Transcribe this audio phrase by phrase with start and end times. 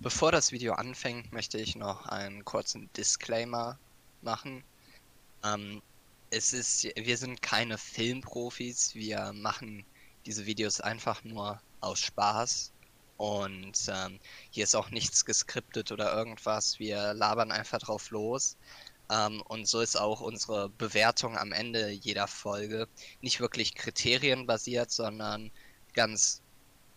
[0.00, 3.80] Bevor das Video anfängt, möchte ich noch einen kurzen Disclaimer
[4.22, 4.62] machen.
[5.42, 5.82] Ähm,
[6.30, 9.84] es ist, wir sind keine Filmprofis, wir machen
[10.24, 12.72] diese Videos einfach nur aus Spaß.
[13.16, 16.78] Und ähm, hier ist auch nichts geskriptet oder irgendwas.
[16.78, 18.56] Wir labern einfach drauf los.
[19.10, 22.86] Ähm, und so ist auch unsere Bewertung am Ende jeder Folge
[23.20, 25.50] nicht wirklich kriterienbasiert, sondern
[25.92, 26.40] ganz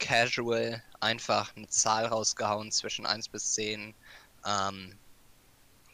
[0.02, 3.94] casual einfach eine Zahl rausgehauen zwischen 1 bis 10.
[4.46, 4.98] Ähm,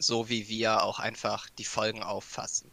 [0.00, 2.70] so wie wir auch einfach die Folgen auffassen.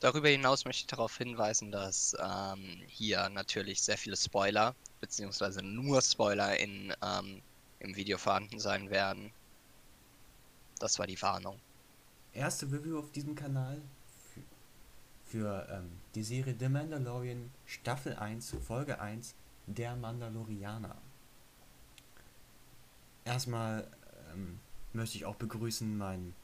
[0.00, 6.02] Darüber hinaus möchte ich darauf hinweisen, dass ähm, hier natürlich sehr viele Spoiler, beziehungsweise nur
[6.02, 7.40] Spoiler in, ähm,
[7.78, 9.32] im Video vorhanden sein werden.
[10.78, 11.60] Das war die Warnung.
[12.32, 13.80] Erste Review auf diesem Kanal
[14.34, 14.42] für,
[15.24, 19.34] für ähm, die Serie The Mandalorian Staffel 1, Folge 1,
[19.74, 20.96] Der Mandalorianer.
[23.24, 23.90] Erstmal
[24.30, 24.60] ähm,
[24.92, 26.34] möchte ich auch begrüßen meinen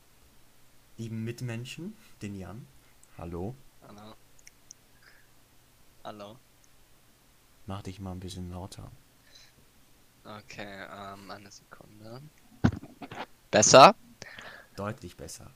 [0.96, 2.66] lieben Mitmenschen, den Jan.
[3.18, 3.54] Hallo.
[3.86, 4.14] Hallo.
[6.04, 6.38] Hallo.
[7.66, 8.90] Mach dich mal ein bisschen lauter.
[10.24, 12.22] Okay, ähm, eine Sekunde.
[13.50, 13.94] Besser?
[14.74, 15.50] Deutlich besser.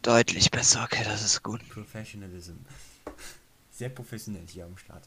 [0.00, 1.68] Deutlich besser, okay, das ist gut.
[1.68, 2.56] Professionalism.
[3.70, 5.06] Sehr professionell hier am Start.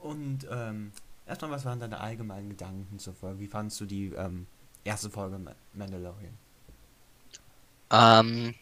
[0.00, 0.92] Und ähm,
[1.26, 3.40] erstmal, was waren deine allgemeinen Gedanken zur Folge?
[3.40, 4.46] Wie fandest du die ähm,
[4.84, 5.38] erste Folge
[5.74, 6.36] Mandalorian?
[7.90, 8.54] Ähm,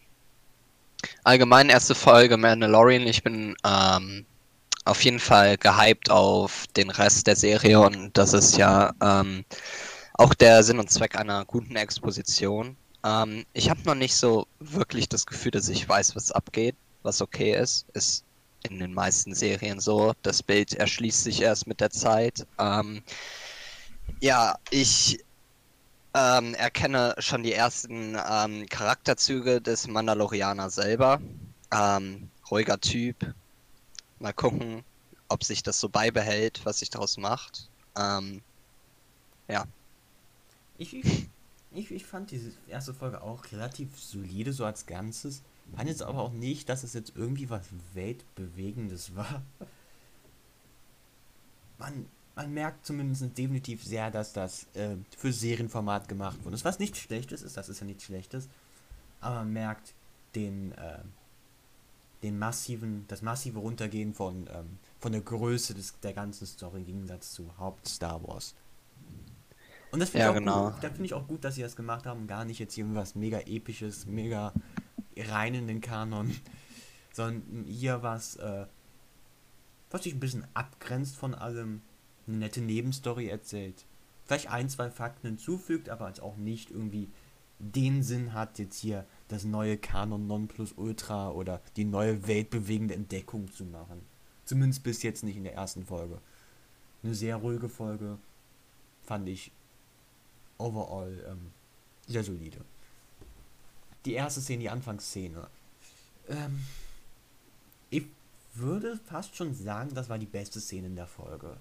[1.24, 3.06] allgemein erste Folge Mandalorian.
[3.06, 4.24] Ich bin ähm,
[4.84, 9.44] auf jeden Fall gehypt auf den Rest der Serie und das ist ja ähm,
[10.14, 12.76] auch der Sinn und Zweck einer guten Exposition.
[13.04, 17.20] Ähm, ich habe noch nicht so wirklich das Gefühl, dass ich weiß, was abgeht, was
[17.20, 17.86] okay ist.
[17.94, 18.24] Ist
[18.70, 20.12] in den meisten Serien so.
[20.22, 22.46] Das Bild erschließt sich erst mit der Zeit.
[22.58, 23.02] Ähm,
[24.20, 25.18] ja, ich
[26.14, 31.20] ähm, erkenne schon die ersten ähm, Charakterzüge des Mandalorianer selber.
[31.72, 33.34] Ähm, ruhiger Typ.
[34.18, 34.82] Mal gucken,
[35.28, 37.68] ob sich das so beibehält, was sich daraus macht.
[37.98, 38.40] Ähm,
[39.48, 39.64] ja.
[40.78, 41.28] Ich, ich,
[41.72, 45.42] ich, ich fand diese erste Folge auch relativ solide, so als Ganzes.
[45.74, 49.42] Fand jetzt aber auch nicht, dass es jetzt irgendwie was Weltbewegendes war.
[51.78, 56.62] Man, man merkt zumindest definitiv sehr, dass das äh, für Serienformat gemacht wurde.
[56.64, 58.48] Was nicht Schlechtes ist, das ist ja nichts Schlechtes.
[59.20, 59.92] Aber man merkt
[60.34, 60.98] den, äh,
[62.22, 66.86] den massiven, das massive Runtergehen von, ähm, von der Größe des, der ganzen Story im
[66.86, 68.54] Gegensatz zu Haupt Star Wars.
[69.90, 70.70] Und das finde Ja, ich, auch genau.
[70.70, 70.84] gut.
[70.84, 72.26] Da finde ich auch gut, dass sie das gemacht haben.
[72.26, 74.52] Gar nicht jetzt irgendwas mega episches, mega
[75.16, 76.36] rein in den Kanon.
[77.12, 78.66] Sondern hier was, äh,
[79.90, 81.82] was sich ein bisschen abgrenzt von allem.
[82.26, 83.84] Eine nette Nebenstory erzählt.
[84.24, 87.08] Vielleicht ein, zwei Fakten hinzufügt, aber als auch nicht irgendwie
[87.58, 93.64] den Sinn hat, jetzt hier das neue Kanon Nonplusultra oder die neue weltbewegende Entdeckung zu
[93.64, 94.02] machen.
[94.44, 96.20] Zumindest bis jetzt nicht in der ersten Folge.
[97.02, 98.18] Eine sehr ruhige Folge.
[99.02, 99.52] Fand ich
[100.58, 101.52] overall ähm,
[102.06, 102.58] sehr solide.
[104.06, 105.48] Die erste Szene, die Anfangsszene.
[106.28, 106.64] Ähm,
[107.90, 108.06] ich
[108.54, 111.56] würde fast schon sagen, das war die beste Szene in der Folge.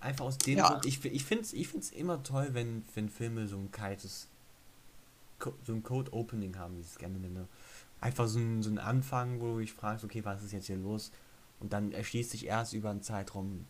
[0.00, 0.68] Einfach aus dem Ja.
[0.68, 4.28] Grund, ich, ich finde es ich find's immer toll, wenn, wenn Filme so ein kaltes,
[5.64, 7.48] so ein Code Opening haben, wie ich es gerne nenne.
[8.00, 10.76] Einfach so ein, so ein Anfang, wo du dich fragst, okay, was ist jetzt hier
[10.76, 11.10] los?
[11.58, 13.64] Und dann erschließt sich erst über einen Zeitraum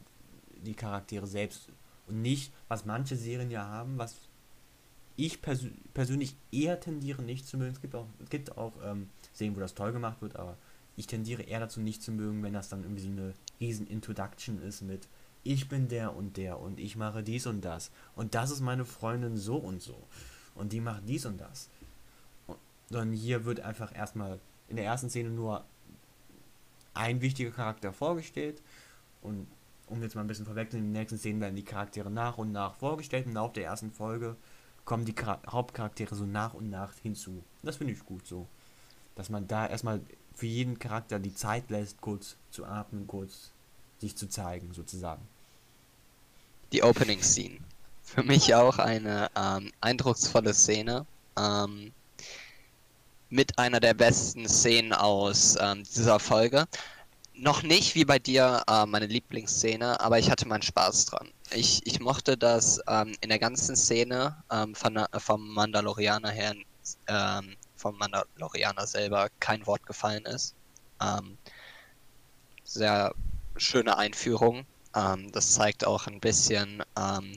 [0.57, 1.69] die Charaktere selbst.
[2.09, 4.17] Und nicht, was manche Serien ja haben, was
[5.19, 7.73] ich persö persönlich eher tendiere nicht zu mögen.
[7.73, 10.57] Es gibt auch, es gibt auch ähm, Serien, wo das toll gemacht wird, aber
[10.97, 14.63] ich tendiere eher dazu nicht zu mögen, wenn das dann irgendwie so eine riesen Introduction
[14.63, 15.09] ist mit
[15.43, 18.85] ich bin der und der und ich mache dies und das und das ist meine
[18.85, 19.97] Freundin so und so
[20.55, 21.69] und die macht dies und das.
[22.47, 22.59] Und,
[22.89, 25.65] sondern hier wird einfach erstmal in der ersten Szene nur
[26.95, 28.63] ein wichtiger Charakter vorgestellt
[29.21, 29.49] und
[29.89, 32.53] um jetzt mal ein bisschen vorwegzunehmen, in den nächsten Szenen werden die Charaktere nach und
[32.53, 34.37] nach vorgestellt und auf der ersten Folge
[34.89, 37.45] kommen die Chara Hauptcharaktere so nach und nach hinzu.
[37.63, 38.49] Das finde ich gut so.
[39.17, 40.01] Dass man da erstmal
[40.35, 43.51] für jeden Charakter die Zeit lässt, kurz zu atmen, kurz
[43.99, 45.21] sich zu zeigen, sozusagen.
[46.73, 47.59] Die Opening Scene.
[48.03, 51.05] Für mich auch eine ähm, eindrucksvolle Szene.
[51.39, 51.93] Ähm,
[53.29, 56.65] mit einer der besten Szenen aus ähm, dieser Folge.
[57.41, 61.31] Noch nicht wie bei dir äh, meine Lieblingsszene, aber ich hatte meinen Spaß dran.
[61.53, 66.55] Ich, ich mochte, dass ähm, in der ganzen Szene ähm, von, der- vom Mandalorianer her,
[67.07, 70.57] ähm, vom Mandalorianer selber kein Wort gefallen ist.
[71.01, 71.39] Ähm,
[72.65, 73.15] sehr
[73.57, 74.65] schöne Einführung.
[74.95, 77.37] Ähm, das zeigt auch ein bisschen ähm,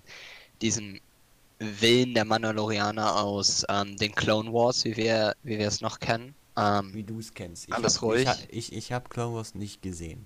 [0.61, 0.99] diesen
[1.59, 6.35] Willen der Mandalorianer aus den Clone Wars, wie wir, wie wir es noch kennen.
[6.57, 7.67] Ähm, Wie du es kennst.
[7.67, 8.27] Ich Alles hab, ruhig.
[8.49, 10.23] Ich, ich, ich habe Clone Wars nicht gesehen.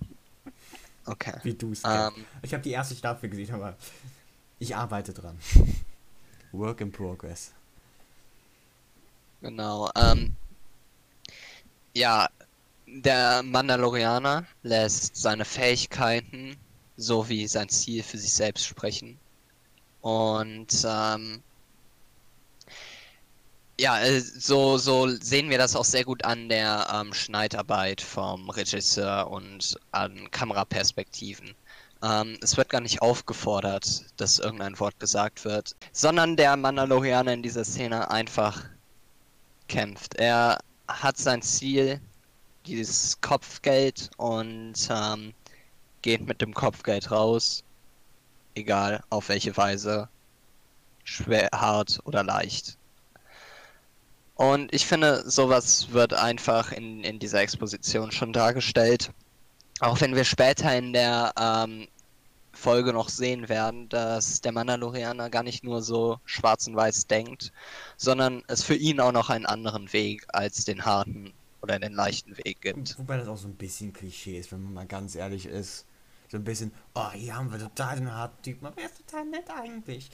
[1.06, 1.34] okay.
[1.42, 2.16] Wie du es kennst.
[2.18, 3.76] Ähm, Ich habe die erste Staffel gesehen, aber
[4.58, 5.38] ich arbeite dran.
[6.52, 7.52] Work in progress.
[9.40, 9.90] Genau.
[9.94, 10.34] Ähm,
[11.94, 12.28] ja,
[12.86, 16.56] der Mandalorianer lässt seine Fähigkeiten
[16.96, 19.18] sowie sein Ziel für sich selbst sprechen.
[20.00, 21.42] Und ähm,
[23.78, 28.48] ja, äh, so, so sehen wir das auch sehr gut an der ähm, Schneidarbeit vom
[28.50, 31.54] Regisseur und an Kameraperspektiven.
[32.02, 37.42] Ähm, es wird gar nicht aufgefordert, dass irgendein Wort gesagt wird, sondern der Mandalorianer in
[37.42, 38.64] dieser Szene einfach
[39.68, 40.14] kämpft.
[40.14, 40.58] Er
[40.88, 42.00] hat sein Ziel,
[42.66, 45.34] dieses Kopfgeld, und ähm,
[46.02, 47.64] geht mit dem Kopfgeld raus,
[48.54, 50.08] egal auf welche Weise,
[51.04, 52.78] schwer, hart oder leicht.
[54.36, 59.10] Und ich finde, sowas wird einfach in, in dieser Exposition schon dargestellt.
[59.80, 61.88] Auch wenn wir später in der ähm,
[62.52, 67.52] Folge noch sehen werden, dass der Mandalorianer gar nicht nur so schwarz und weiß denkt,
[67.96, 71.32] sondern es für ihn auch noch einen anderen Weg als den harten
[71.62, 72.98] oder den leichten Weg gibt.
[72.98, 75.86] Wobei das auch so ein bisschen Klischee ist, wenn man mal ganz ehrlich ist.
[76.28, 79.24] So ein bisschen, oh, hier haben wir total den harten Typen, aber er ist total
[79.26, 80.10] nett eigentlich.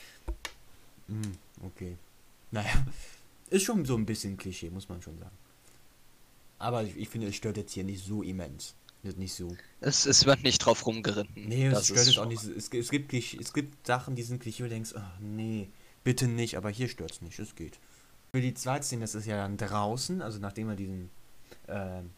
[1.08, 1.96] Hm, okay.
[2.50, 2.84] Naja,
[3.52, 5.36] ist schon so ein bisschen Klischee, muss man schon sagen.
[6.58, 8.74] Aber ich, ich finde, es stört jetzt hier nicht so immens.
[9.02, 9.56] Wird nicht so.
[9.80, 11.48] Es, es wird nicht drauf rumgeritten.
[11.48, 12.44] Nee, es stört jetzt auch nicht.
[12.44, 15.68] Es, gibt- es, gibt, es gibt Sachen, die sind Klischee, wo du denkst, oh, nee,
[16.04, 17.78] bitte nicht, aber hier stört es nicht, es geht.
[18.32, 21.10] Für die zweite Szene, das ist ja dann draußen, also nachdem er diesen
[21.68, 22.10] ähm,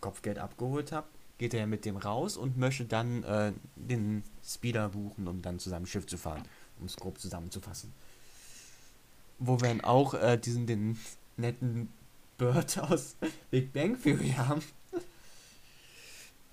[0.00, 1.04] Kopfgeld abgeholt hat,
[1.38, 5.58] geht er ja mit dem raus und möchte dann äh, den Speeder buchen, um dann
[5.58, 6.42] zu seinem Schiff zu fahren,
[6.78, 7.92] um es grob zusammenzufassen.
[9.40, 10.98] Wo wir dann auch äh, diesen den
[11.36, 11.92] netten
[12.38, 13.16] Bird aus
[13.50, 14.62] Big Bang Theory haben.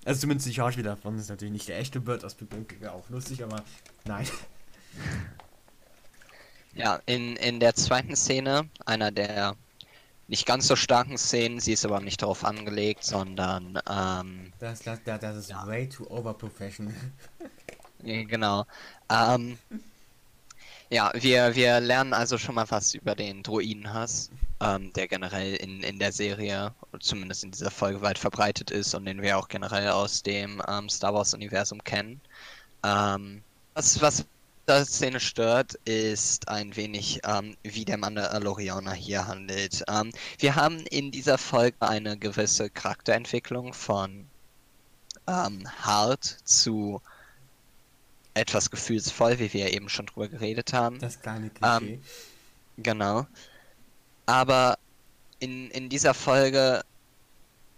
[0.05, 2.67] Also zumindest die Schauspieler davon das ist natürlich nicht der echte Bird aus Big Bang
[2.67, 3.63] Theory, wäre auch lustig, aber
[4.05, 4.25] nein.
[6.73, 9.55] Ja, in, in der zweiten Szene, einer der
[10.27, 14.99] nicht ganz so starken Szenen, sie ist aber nicht darauf angelegt, sondern ähm, Das, das,
[15.03, 15.65] das, das ist Ja.
[15.65, 16.93] way too over professional.
[18.03, 18.65] Ja, Genau.
[19.09, 19.57] Ähm,
[20.89, 24.29] ja, wir, wir lernen also schon mal was über den Druidenhass,
[24.61, 29.05] ähm, der generell in, in der Serie, zumindest in dieser Folge, weit verbreitet ist und
[29.05, 32.21] den wir auch generell aus dem ähm, Star Wars-Universum kennen.
[32.83, 33.43] Ähm,
[33.73, 34.25] was, was
[34.67, 39.83] der Szene stört, ist ein wenig, ähm, wie der Mandalorianer hier handelt.
[39.87, 44.27] Ähm, wir haben in dieser Folge eine gewisse Charakterentwicklung von
[45.27, 47.01] ähm, hart zu
[48.37, 50.99] etwas gefühlsvoll, wie wir eben schon drüber geredet haben.
[50.99, 51.93] Das kleine Klischee.
[51.95, 52.01] Ähm,
[52.79, 53.25] Genau.
[54.27, 54.77] Aber
[55.39, 56.83] in, in dieser Folge,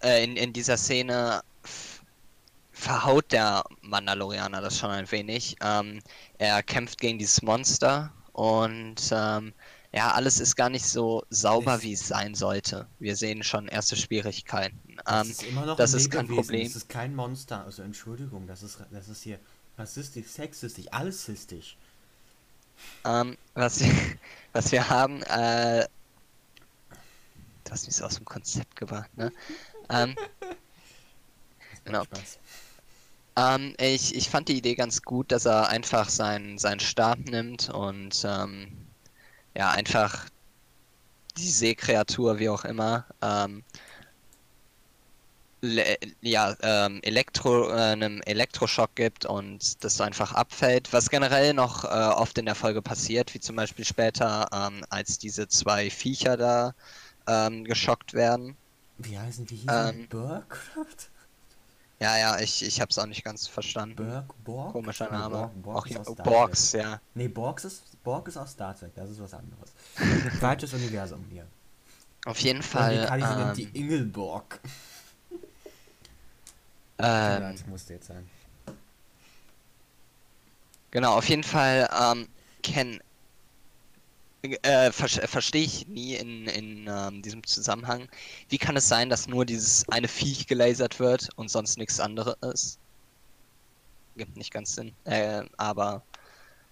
[0.03, 1.41] äh, in, in dieser Szene
[2.71, 5.56] verhaut der Mandalorianer das schon ein wenig.
[5.61, 6.01] Ähm,
[6.38, 9.53] er kämpft gegen dieses Monster und ähm,
[9.91, 12.88] ja, alles ist gar nicht so sauber, Es- wie es sein sollte.
[13.00, 14.77] Wir sehen schon erste Schwierigkeiten.
[15.05, 16.63] das Ähm, ist immer noch das ein ist kein Problem.
[16.67, 17.65] Das ist kein Monster.
[17.65, 19.39] Also Entschuldigung, das ist, das ist hier
[19.79, 21.77] rassistisch, sexistisch, alles sistisch.
[23.05, 23.91] Ähm, was, wir,
[24.53, 25.88] was wir haben, äh,
[27.63, 29.31] du hast mich so aus dem Konzept gebracht, ne?
[29.89, 30.15] Ähm,
[31.89, 32.03] Genau.
[33.36, 37.69] Ähm, ich, ich fand die Idee ganz gut, dass er einfach seinen, seinen Stab nimmt
[37.69, 38.71] und ähm,
[39.55, 40.25] ja, einfach
[41.38, 43.63] die Seekreatur, wie auch immer, ähm,
[46.22, 51.88] ja, ähm, Elektro, äh, einem Elektroschock gibt und das einfach abfällt, was generell noch äh,
[51.88, 56.74] oft in der Folge passiert, wie zum Beispiel später, ähm, als diese zwei Viecher da
[57.28, 58.58] ähm, geschockt werden.
[58.98, 59.72] Wie heißen die hier?
[59.72, 60.60] Ähm, Burg?
[62.00, 63.96] Ja, ja, ich, ich hab's auch nicht ganz verstanden.
[63.96, 64.34] Burg?
[64.44, 64.72] Borg?
[64.72, 65.51] Komischer Name.
[65.56, 66.82] Borg, Borg auch Borgs, Trek.
[66.84, 67.01] ja.
[67.13, 69.74] Nee, Borg ist, Borg ist aus Star Trek, das ist was anderes.
[70.39, 71.48] Falsches Universum hier.
[72.25, 73.06] Auf jeden Und Fall.
[73.18, 74.62] die nennt die Ähm, Ingelborg.
[77.00, 78.29] Ähm, das musste jetzt sein.
[80.91, 82.27] Genau, auf jeden Fall, ähm,
[82.63, 83.00] Ken,
[84.41, 88.08] äh, ver verstehe ich nie in, in ähm, diesem Zusammenhang.
[88.48, 92.79] Wie kann es sein, dass nur dieses eine Viech gelasert wird und sonst nichts anderes?
[94.15, 94.94] Gibt nicht ganz Sinn.
[95.06, 96.01] Äh, aber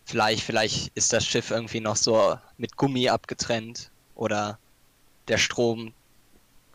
[0.06, 4.58] vielleicht, vielleicht ist das Schiff irgendwie noch so mit Gummi abgetrennt oder
[5.28, 5.94] der Strom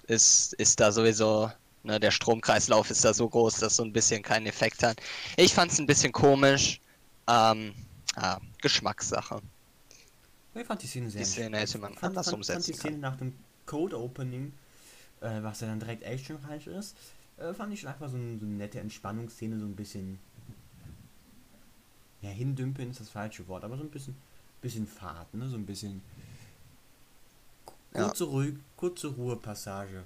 [0.06, 1.50] ist, ist da sowieso
[1.84, 5.00] Ne, der Stromkreislauf ist da so groß, dass so ein bisschen keinen Effekt hat.
[5.36, 6.80] Ich fand es ein bisschen komisch.
[7.28, 7.74] Ähm,
[8.16, 9.40] ja, Geschmackssache.
[10.54, 12.78] Ich fand die Szene sehr Die Szene hätte man fand, anders fand, umsetzen fand die
[12.78, 13.34] Szene nach dem
[13.66, 14.52] Code Opening,
[15.20, 16.96] äh, was ja dann direkt actionreich ist,
[17.38, 20.18] äh, fand ich einfach so, ein, so eine nette Entspannungsszene, so ein bisschen.
[22.20, 24.14] Ja, hindümpeln ist das falsche Wort, aber so ein bisschen,
[24.60, 25.48] bisschen Fahrt, ne?
[25.48, 26.02] So ein bisschen.
[27.94, 28.04] Ja.
[28.04, 30.04] Kurze, Ruhe, kurze Ruhepassage.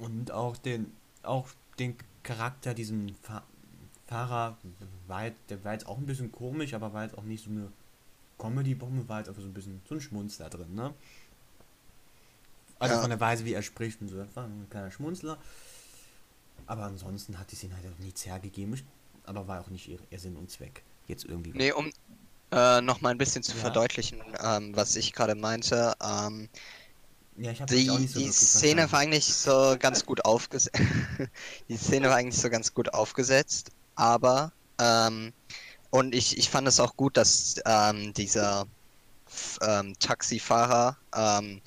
[0.00, 0.92] Und auch den,
[1.22, 1.46] auch
[1.78, 3.42] den Charakter, diesen Fa
[4.06, 4.56] Fahrer,
[5.06, 7.50] war, jetzt- der war jetzt auch ein bisschen komisch, aber war jetzt auch nicht so
[7.50, 7.70] eine
[8.38, 10.92] Comedy-Bombe, war jetzt einfach so ein bisschen so ein Schmunzler drin, ne?
[12.80, 13.00] Also Ja.
[13.02, 15.38] von der Weise, wie er spricht und so, das war ein kleiner Schmunzler.
[16.66, 18.80] Aber ansonsten hat die Szene halt auch nichts hergegeben,
[19.26, 20.82] aber war auch nicht ihr, ihr Sinn und Zweck.
[21.06, 21.50] Jetzt irgendwie.
[21.54, 21.92] Nee, um
[22.52, 23.58] äh, noch mal ein bisschen zu Ja.
[23.60, 25.94] verdeutlichen, ähm, was ich gerade meinte.
[26.02, 26.48] Ähm,
[27.40, 28.92] ja, ich habe die auch nicht so die Szene verstanden.
[28.92, 30.78] war eigentlich so ganz gut aufgesetzt.
[31.68, 35.32] die Szene war eigentlich so ganz gut aufgesetzt, aber ähm,
[35.90, 38.66] und ich, ich fand es auch gut, dass ähm, dieser
[39.62, 41.62] ähm, Taxifahrer ähm,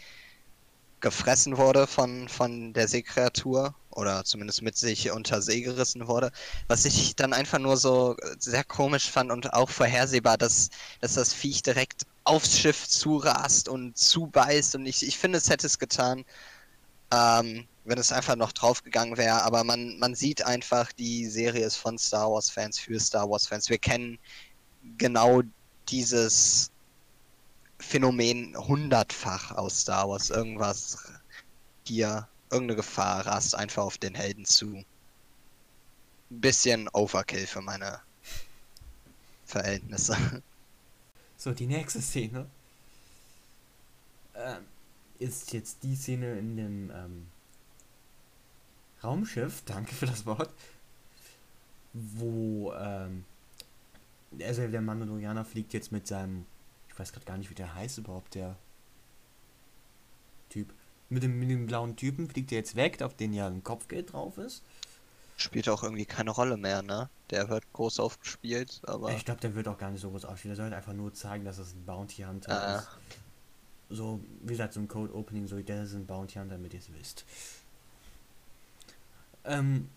[1.00, 6.32] gefressen wurde von, von der Seekreatur oder zumindest mit sich unter See gerissen wurde.
[6.68, 10.70] Was ich dann einfach nur so sehr komisch fand und auch vorhersehbar, dass,
[11.02, 15.68] dass das Viech direkt aufs Schiff zurast und zubeißt und ich, ich finde, es hätte
[15.68, 16.24] es getan,
[17.12, 21.76] ähm, wenn es einfach noch draufgegangen wäre, aber man, man sieht einfach, die Serie ist
[21.76, 23.70] von Star Wars Fans für Star Wars Fans.
[23.70, 24.18] Wir kennen
[24.98, 25.42] genau
[25.90, 26.72] dieses
[27.80, 30.30] Phänomen hundertfach aus Star Wars.
[30.30, 30.98] Irgendwas
[31.86, 34.68] hier, irgendeine Gefahr rast einfach auf den Helden zu.
[34.76, 34.86] Ein
[36.30, 38.00] bisschen Overkill für meine
[39.46, 40.16] Verhältnisse.
[41.44, 42.46] So, die nächste Szene
[44.34, 44.64] ähm,
[45.20, 47.28] ist jetzt die Szene in dem ähm,
[49.04, 50.54] Raumschiff, danke für das Wort,
[51.92, 53.26] wo ähm,
[54.42, 56.46] also der Mandalorianer fliegt jetzt mit seinem,
[56.88, 58.56] ich weiß gerade gar nicht, wie der heißt überhaupt, der
[60.50, 60.74] Typ.
[61.10, 64.14] Mit dem, mit dem blauen Typen fliegt er jetzt weg, auf den ja ein Kopfgeld
[64.14, 64.64] drauf ist.
[65.36, 67.10] Spielt auch irgendwie keine Rolle mehr, ne?
[67.32, 69.12] Der wird groß aufgespielt, aber.
[69.14, 70.50] Ich glaube, der wird auch gar nicht so groß aufstehen.
[70.50, 72.78] Der soll einfach nur zeigen, dass es ein Bounty Hunter Ah.
[72.80, 72.88] ist.
[73.90, 76.80] So, wie gesagt, so ein Code Opening, so, der ist ein Bounty Hunter, damit ihr
[76.80, 77.26] es wisst.
[79.46, 79.90] Ähm,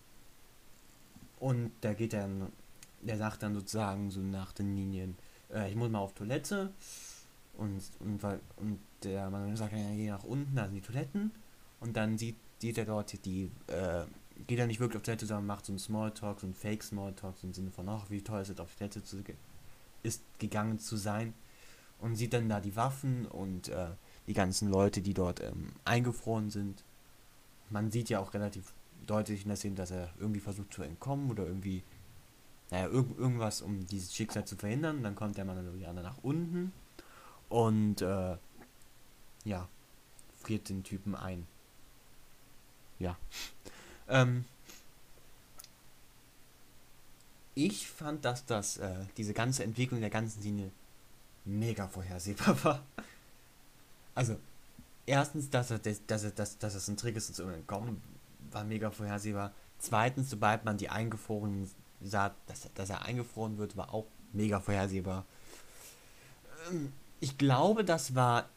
[1.39, 2.51] und da geht dann,
[3.03, 5.17] der sagt dann sozusagen so nach den Linien,
[5.53, 6.71] äh, ich muss mal auf Toilette.
[7.59, 11.31] Und, und, weil, und der Mann sagt, ja, geh nach unten, da sind die Toiletten.
[11.81, 14.05] Und dann sieht, sieht er dort die, äh,
[14.47, 17.37] geht er nicht wirklich auf Toilette, sondern macht so ein Smalltalk, so ein Fake Smalltalk,
[17.39, 19.35] so im Sinne von, ach, wie toll ist es, auf Toilette zu ge
[20.03, 21.35] ist gegangen zu sein.
[21.99, 23.89] Und sieht dann da die Waffen und äh,
[24.27, 26.85] die ganzen Leute, die dort ähm, eingefroren sind.
[27.71, 28.73] Man sieht ja auch relativ
[29.07, 31.83] deutlich in der Szene, dass er irgendwie versucht zu entkommen oder irgendwie,
[32.71, 35.03] naja, irg irgendwas, um dieses Schicksal zu verhindern.
[35.03, 36.73] Dann kommt der Mandalorianer nach unten
[37.49, 38.37] und äh,
[39.45, 39.69] ja,
[40.43, 41.47] friert den Typen ein.
[42.99, 43.17] Ja.
[44.09, 44.45] Ähm,
[47.55, 50.71] ich fand, dass das, äh, diese ganze Entwicklung der ganzen Linie
[51.45, 52.83] mega vorhersehbar war.
[54.15, 54.37] Also,
[55.07, 58.03] erstens, dass er, dass, er, dass, dass es ein Trick ist, zu entkommen,
[58.51, 59.53] war mega vorhersehbar.
[59.79, 61.71] Zweitens, sobald man die eingefrorenen
[62.03, 65.25] sah, dass, dass er eingefroren wird, war auch mega vorhersehbar.
[66.71, 68.49] Ähm, ich glaube, das war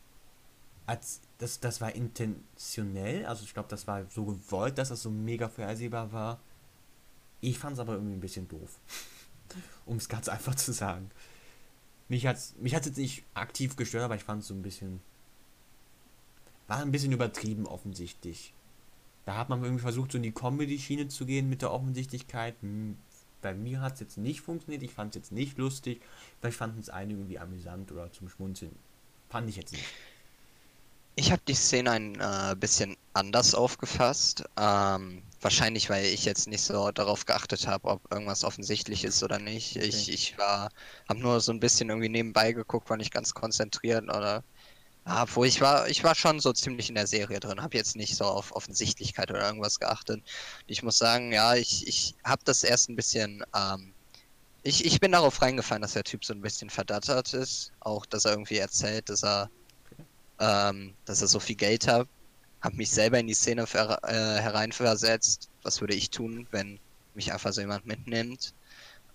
[0.85, 5.09] als das, das war intentionell, also ich glaube, das war so gewollt, dass das so
[5.09, 6.39] mega vorhersehbar war.
[7.41, 8.79] Ich fand es aber irgendwie ein bisschen doof.
[9.85, 11.09] um es ganz einfach zu sagen.
[12.09, 14.61] Mich hat es mich hat's jetzt nicht aktiv gestört, aber ich fand es so ein
[14.61, 15.01] bisschen.
[16.67, 18.53] War ein bisschen übertrieben offensichtlich.
[19.25, 22.55] Da hat man irgendwie versucht, so in die Comedy-Schiene zu gehen mit der Offensichtlichkeit.
[22.61, 22.97] Hm,
[23.41, 26.01] Bei mir hat es jetzt nicht funktioniert, ich fand es jetzt nicht lustig.
[26.39, 28.75] Vielleicht fanden es einige irgendwie amüsant oder zum Schmunzeln.
[29.29, 29.85] Fand ich jetzt nicht.
[31.19, 34.45] Ich habe die Szene ein äh, bisschen anders aufgefasst.
[34.57, 39.37] Ähm, wahrscheinlich, weil ich jetzt nicht so darauf geachtet habe, ob irgendwas offensichtlich ist oder
[39.37, 39.75] nicht.
[39.75, 39.85] Okay.
[39.85, 40.69] Ich, ich war,
[41.09, 44.45] habe nur so ein bisschen irgendwie nebenbei geguckt, war nicht ganz konzentriert oder.
[45.03, 48.15] Obwohl ich war, ich war schon so ziemlich in der Serie drin, habe jetzt nicht
[48.15, 50.23] so auf Offensichtlichkeit oder irgendwas geachtet.
[50.67, 53.43] Ich muss sagen, ja, ich, ich habe das erst ein bisschen.
[53.53, 53.93] Ähm,
[54.63, 57.73] ich, ich bin darauf reingefallen, dass der Typ so ein bisschen verdattert ist.
[57.81, 59.49] Auch, dass er irgendwie erzählt, dass er
[60.39, 62.07] ähm, dass er so viel Geld hat.
[62.61, 65.49] Hab mich selber in die Szene äh, hereinversetzt.
[65.63, 66.79] Was würde ich tun, wenn
[67.13, 68.53] mich einfach so jemand mitnimmt?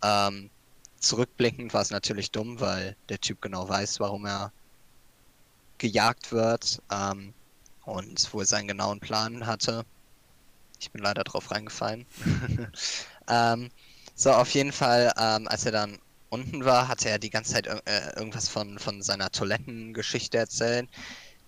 [0.03, 0.51] Ähm,
[0.99, 4.53] zurückblickend war es natürlich dumm, weil der Typ genau weiß, warum er
[5.79, 7.35] gejagt wird ähm,
[7.85, 9.85] und wo er seinen genauen Plan hatte.
[10.81, 12.07] Ich bin leider drauf reingefallen.
[13.29, 13.71] ähm,
[14.15, 15.99] so, auf jeden Fall, ähm, als er dann
[16.35, 20.89] unten war, hatte er die ganze Zeit äh, irgendwas von, von seiner Toilettengeschichte erzählt.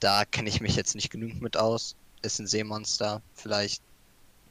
[0.00, 1.96] Da kenne ich mich jetzt nicht genügend mit aus.
[2.22, 3.22] Ist ein Seemonster.
[3.34, 3.82] Vielleicht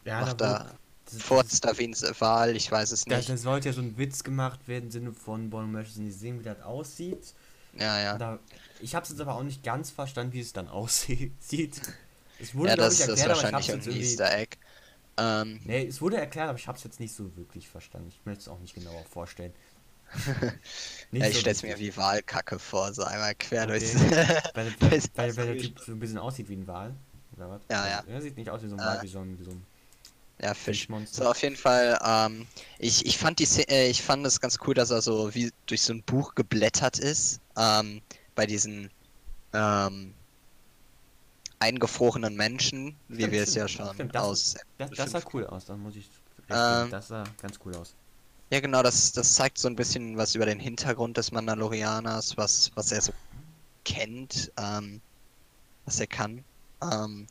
[0.04, 0.76] Ja, macht da er
[1.12, 3.30] das- furzt da ein Wal, ich weiß es nicht.
[3.30, 6.18] da sollte ja so ein Witz gemacht werden im Sinne von, boah, du möchtest nicht
[6.18, 7.34] sehen, wie das aussieht.
[7.78, 8.18] Ja, ja.
[8.18, 8.40] Da,
[8.82, 11.32] ich habe es jetzt aber auch nicht ganz verstanden, wie es dann aussieht.
[12.40, 14.10] Es wurde, Ja, das, ich, das ist erklärt, aber ich wahrscheinlich irgendein irgendwie...
[14.10, 14.58] Easter Egg.
[15.18, 18.10] Ähm, Nee, es wurde erklärt, aber ich habe es jetzt nicht so wirklich verstanden.
[18.10, 19.54] Ich möchte es auch nicht genauer vorstellen.
[21.12, 23.80] Ja, ich so stell's mir wie Wahlkacke vor, so einmal quer Okay.
[23.80, 23.96] durchs.
[25.16, 26.94] Weil, der Typ so ein bisschen aussieht wie ein Wal.
[27.38, 27.62] Oder was?
[27.70, 28.04] Ja, ja.
[28.08, 29.64] Er sieht nicht aus wie so ein Äh, Wal, wie so ein, wie so ein
[30.42, 30.80] Ja, Fisch.
[30.82, 31.24] Fischmonster.
[31.24, 32.46] So, auf jeden Fall, ähm,
[32.80, 35.82] ich, ich fand die äh, ich fand es ganz cool, dass er so wie durch
[35.82, 38.02] so ein Buch geblättert ist, ähm,
[38.36, 38.90] bei diesen
[39.54, 40.14] ähm,
[41.60, 44.56] eingefrorenen Menschen, wie wir es ja schon stimmt, das- aus.
[44.78, 46.10] Das, das sah cool aus, dann muss ich.
[46.50, 47.96] Ähm, das sah ganz cool aus.
[48.52, 52.72] Ja, genau, das, das zeigt so ein bisschen was über den Hintergrund des Mandalorianers, was,
[52.76, 53.12] was er so
[53.84, 55.02] kennt, ähm,
[55.86, 56.44] was er kann,
[56.82, 57.28] ähm,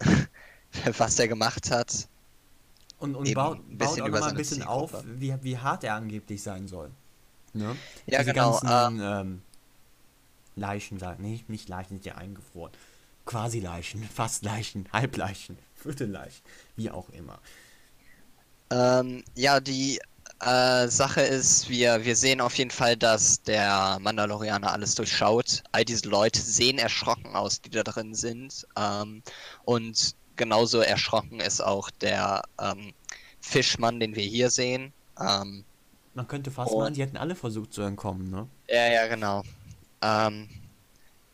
[0.98, 2.08] was er gemacht hat.
[2.98, 5.84] Und, und eben baut, baut auch über noch mal ein bisschen auf, wie, wie hart
[5.84, 6.90] er angeblich sein soll.
[7.54, 7.76] Ne?
[8.06, 8.60] Ja, Diese genau.
[8.60, 9.42] ganzen ähm,
[10.56, 12.72] Leichen, sagen, nee, nicht Leichen, sind ja eingefroren.
[13.24, 16.42] Quasi Leichen, fast Leichen, Halbleichen, Viertelleichen,
[16.76, 17.38] wie auch immer.
[18.70, 19.98] Ähm, ja, die
[20.40, 25.62] äh, Sache ist, wir, wir sehen auf jeden Fall, dass der Mandalorianer alles durchschaut.
[25.72, 28.66] All diese Leute sehen erschrocken aus, die da drin sind.
[28.76, 29.22] Ähm,
[29.64, 32.92] und genauso erschrocken ist auch der ähm,
[33.40, 34.92] Fischmann, den wir hier sehen.
[35.20, 35.64] Ähm,
[36.14, 38.46] Man könnte fast meinen, die hätten alle versucht zu entkommen, ne?
[38.68, 39.42] ja, ja, genau.
[40.02, 40.48] Ähm,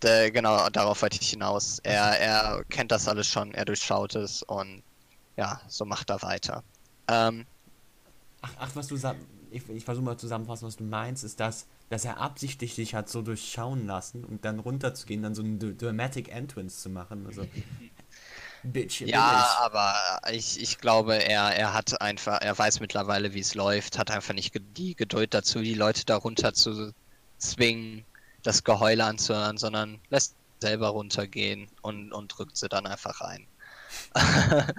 [0.03, 1.79] der, genau, darauf wollte ich hinaus.
[1.85, 4.83] Er, er kennt das alles schon, er durchschaut es und
[5.37, 6.63] ja, so macht er weiter.
[7.09, 7.47] Ähm,
[8.47, 11.67] Ach, ach was du sagst, ich, ich versuche mal zusammenfassen, was du meinst, ist das,
[11.89, 15.75] dass er absichtlich sich hat so durchschauen lassen und dann runterzugehen, dann so ein D-
[15.75, 17.27] Dramatic Entrance zu machen.
[17.27, 17.49] Also,
[18.63, 19.63] Bitch, Ja, ich.
[19.65, 24.11] aber ich, ich glaube, er, er hat einfach, er weiß mittlerweile, wie es läuft, hat
[24.11, 26.93] einfach nicht die Geduld dazu, die Leute darunter zu
[27.39, 28.07] zwingen,
[28.43, 33.49] das Geheule anzuhören, sondern lässt selber runtergehen und, und drückt sie dann einfach rein.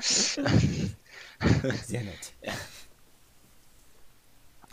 [1.82, 2.34] Sehr nett.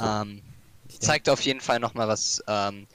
[0.00, 0.42] Ähm,
[0.88, 2.86] Ich zeigt auf jeden Fall nochmal was, ähm,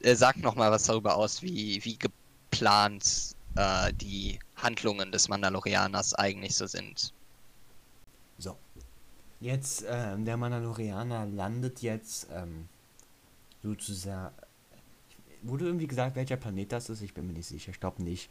[0.00, 6.56] er sagt nochmal was darüber aus, wie, wie geplant äh, die Handlungen des Mandalorianers eigentlich
[6.56, 7.14] so sind.
[8.38, 8.58] So.
[9.40, 12.68] Jetzt, ähm, der Mandalorianer landet jetzt ähm,
[13.62, 14.34] sozusagen.
[15.42, 17.02] Wurde irgendwie gesagt, welcher Planet das ist?
[17.02, 17.70] Ich bin mir nicht sicher.
[17.70, 18.30] Ich glaube nicht.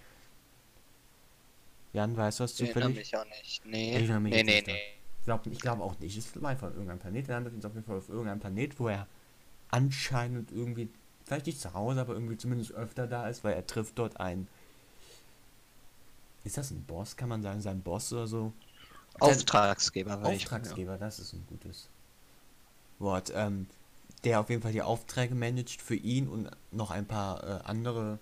[1.93, 2.93] Jan, weißt du was Ich erinnere zufällig?
[2.93, 3.43] mich auch nicht.
[3.43, 4.63] Ich Nee, erinnere mich nee, jetzt nee,
[5.25, 5.53] nee.
[5.53, 6.17] Ich glaube glaub auch nicht.
[6.17, 7.29] Es war einfach irgendein Planet.
[7.29, 9.07] Er landet jetzt auf jeden Fall auf irgendeinem Planet, wo er
[9.69, 10.89] anscheinend irgendwie,
[11.25, 14.47] vielleicht nicht zu Hause, aber irgendwie zumindest öfter da ist, weil er trifft dort einen.
[16.43, 17.15] Ist das ein Boss?
[17.15, 18.53] Kann man sagen, sein Boss oder so?
[19.19, 21.89] Auftragsgeber, würde ich Auftragsgeber, das ist ein gutes
[22.99, 23.31] Wort.
[23.35, 23.67] Ähm,
[24.23, 28.19] der auf jeden Fall die Aufträge managt für ihn und noch ein paar äh, andere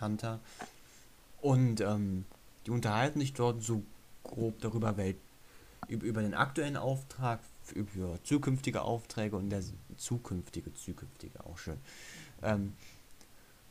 [0.00, 0.40] Hunter.
[1.40, 2.24] Und ähm,
[2.66, 3.82] die unterhalten sich dort so
[4.22, 5.16] grob darüber, wel
[5.88, 7.40] über, den aktuellen Auftrag,
[7.74, 9.62] über zukünftige Aufträge und der
[9.96, 11.78] zukünftige, zukünftige auch schön.
[12.42, 12.74] Ähm,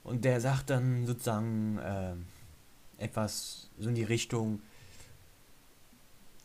[0.03, 2.25] und der sagt dann sozusagen ähm,
[2.97, 4.61] etwas so in die Richtung,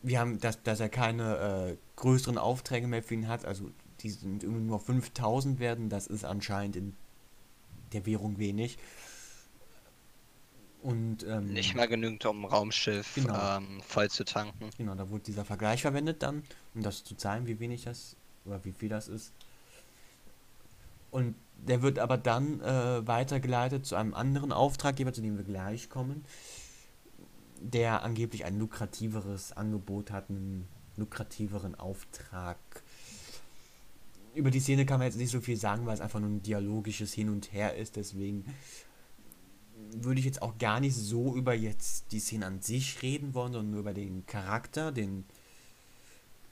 [0.03, 1.37] wir haben, dass, dass er keine
[1.71, 3.69] äh, größeren Aufträge mehr für ihn hat, also
[4.01, 6.95] die sind nur 5000 werden, das ist anscheinend in
[7.93, 8.77] der Währung wenig.
[10.87, 13.57] Und ähm, Nicht mal genügend, um ein Raumschiff Genau.
[13.57, 14.69] ähm, voll zu tanken.
[14.77, 18.63] Genau, da wurde dieser Vergleich verwendet dann, um das zu zeigen, wie wenig das oder
[18.63, 19.33] wie viel das ist.
[21.11, 25.89] Und der wird aber dann äh, weitergeleitet zu einem anderen Auftraggeber, zu dem wir gleich
[25.89, 26.23] kommen,
[27.59, 32.57] der angeblich ein lukrativeres Angebot hat, einen lukrativeren Auftrag.
[34.35, 36.43] Über die Szene kann man jetzt nicht so viel sagen, weil es einfach nur ein
[36.43, 38.45] dialogisches Hin und Her ist, deswegen
[39.91, 43.53] würde ich jetzt auch gar nicht so über jetzt die Szene an sich reden wollen,
[43.53, 45.25] sondern nur über den Charakter, den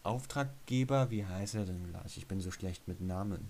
[0.03, 1.09] Auftraggeber.
[1.11, 2.17] Wie heißt er denn gleich?
[2.17, 3.49] Ich bin so schlecht mit Namen.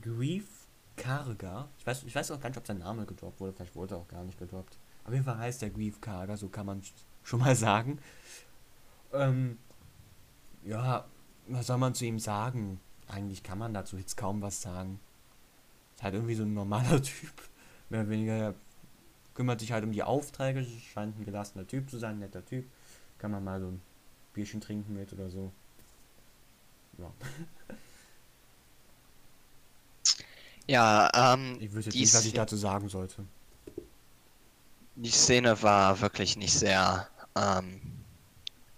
[0.00, 0.46] Grief
[0.96, 1.68] Karga.
[1.78, 3.52] Ich weiß, ich weiß auch gar nicht, ob sein Name gedroppt wurde.
[3.52, 4.78] Vielleicht wurde er auch gar nicht gedroppt.
[5.04, 6.82] Auf jeden Fall heißt der Grief Karga, so kann man
[7.22, 7.98] schon mal sagen.
[9.12, 9.58] Ähm,
[10.64, 11.06] ja,
[11.48, 12.80] was soll man zu ihm sagen?
[13.08, 15.00] Eigentlich kann man dazu jetzt kaum was sagen.
[15.96, 17.49] Ist halt irgendwie so ein normaler Typ.
[17.90, 18.54] Mehr oder weniger
[19.34, 22.64] kümmert sich halt um die Aufträge, scheint ein gelassener Typ zu sein, ein netter Typ.
[23.18, 23.82] Kann man mal so ein
[24.34, 25.52] Bierchen trinken mit oder so.
[26.98, 27.12] Ja.
[30.66, 33.24] Ja, ähm, Ich wüsste jetzt nicht, was ich dazu sagen sollte.
[34.94, 38.04] die Szene war wirklich nicht sehr, ähm,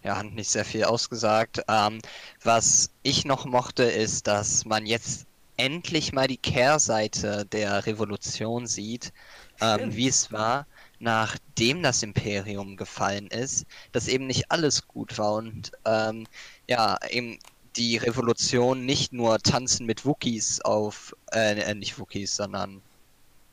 [0.03, 1.63] ja, hat nicht sehr viel ausgesagt.
[1.69, 2.01] Ähm,
[2.43, 5.27] was ich noch mochte, ist, dass man jetzt
[5.63, 9.13] endlich mal die Kehrseite der Revolution sieht,
[9.61, 10.67] ähm, wie es war,
[10.99, 16.27] nachdem das Imperium gefallen ist, dass eben nicht alles gut war und ähm,
[16.67, 17.39] ja, eben
[17.77, 22.83] die Revolution nicht nur Tanzen mit Wookies auf, äh, äh, nicht Wookies, sondern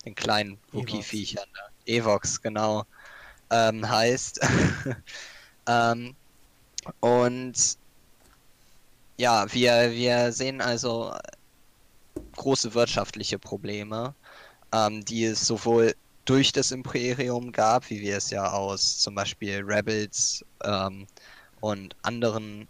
[0.03, 1.47] den kleinen Wookie-Viechern.
[1.85, 2.85] Evox, genau,
[3.51, 4.39] ähm, heißt.
[5.67, 6.15] ähm,
[7.01, 7.77] und
[9.17, 11.13] ja, wir, wir sehen also
[12.39, 14.15] große wirtschaftliche Probleme,
[14.73, 19.63] ähm, die es sowohl durch das Imperium gab, wie wir es ja aus zum Beispiel
[19.65, 21.07] Rebels ähm,
[21.61, 22.67] und anderen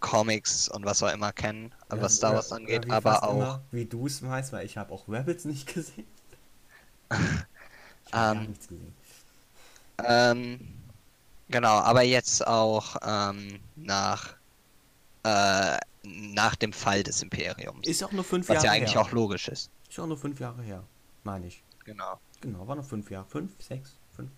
[0.00, 3.24] Comics und was auch immer kennen, Ja, was Star oder- Wars angeht, wie aber fast
[3.24, 6.06] auch Immer, wie du es weißt, weil ich habe auch Rabbits nicht gesehen.
[8.06, 8.94] Ich habe Ähm, nichts gesehen.
[10.04, 10.60] Ähm,
[11.48, 14.37] genau, aber jetzt auch ähm, nach,
[15.28, 17.86] äh, nach dem Fall des Imperiums.
[17.86, 19.02] Ist auch nur fünf was Jahre ja eigentlich her.
[19.02, 19.70] auch logisch ist.
[19.88, 20.84] Ist auch nur fünf Jahre her,
[21.24, 21.62] meine ich.
[21.84, 22.18] Genau.
[22.40, 23.26] Genau, war noch fünf Jahre.
[23.28, 24.30] Fünf, sechs, fünf.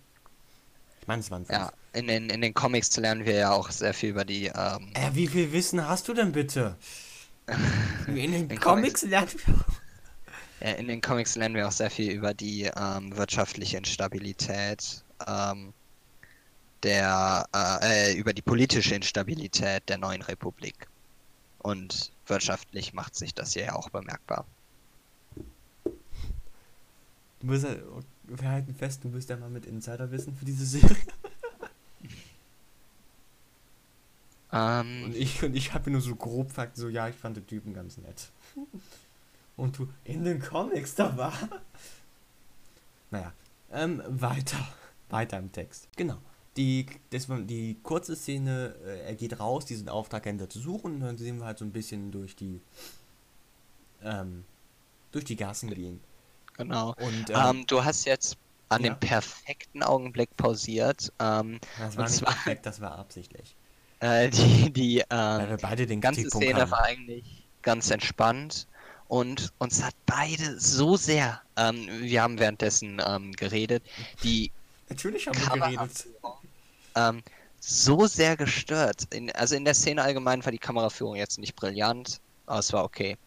[1.01, 1.57] Ich meine, es waren fünf.
[1.57, 4.45] Ja, in den, in den Comics lernen wir ja auch sehr viel über die.
[4.47, 6.77] Ähm, Äh, wie viel Wissen hast du denn bitte?
[8.07, 10.77] In den In Comics lernt wir.
[10.77, 15.73] in den Comics lernen wir auch sehr viel über die ähm, wirtschaftliche Instabilität ähm,
[16.83, 20.87] der, äh, äh, über die politische Instabilität der neuen Republik.
[21.59, 24.45] Und wirtschaftlich macht sich das hier ja auch bemerkbar.
[27.39, 27.75] Du musst ja,
[28.23, 30.95] wir halten fest, du bist ja mal mit Insiderwissen für diese Serie.
[34.53, 37.47] Ähm, Und ich, und ich habe nur so grob Fakten, so, ja, ich fand den
[37.47, 38.29] Typen ganz nett.
[39.55, 41.33] Und du, in den Comics, da war.
[43.11, 43.31] Naja,
[43.71, 44.67] ähm, weiter.
[45.09, 45.87] Weiter im Text.
[45.95, 46.17] Genau.
[46.57, 51.17] Die, das, die kurze Szene, äh, er geht raus, diesen Auftraghändler zu suchen, und dann
[51.17, 52.59] sehen wir halt so ein bisschen durch die,
[54.03, 54.43] ähm,
[55.11, 55.99] durch die Gassen gehen.
[56.57, 56.93] genau.
[56.99, 58.37] Und, Ähm, du hast jetzt
[58.69, 58.89] an ja.
[58.93, 61.11] dem perfekten Augenblick pausiert.
[61.19, 63.55] Ähm, das war nicht zwar- perfekt, das war absichtlich.
[64.01, 66.71] äh, die die Weil ähm, wir beide den ganze Kritikpunkt Szene haben.
[66.71, 68.67] war eigentlich ganz entspannt
[69.07, 73.83] und uns hat beide so sehr, ähm, wir haben währenddessen ähm, geredet,
[74.23, 74.51] die
[74.89, 76.07] Natürlich haben wir geredet.
[76.95, 77.23] Ähm,
[77.59, 79.13] so sehr gestört.
[79.13, 82.83] In, also in der Szene allgemein war die Kameraführung jetzt nicht brillant, aber es war
[82.83, 83.17] okay.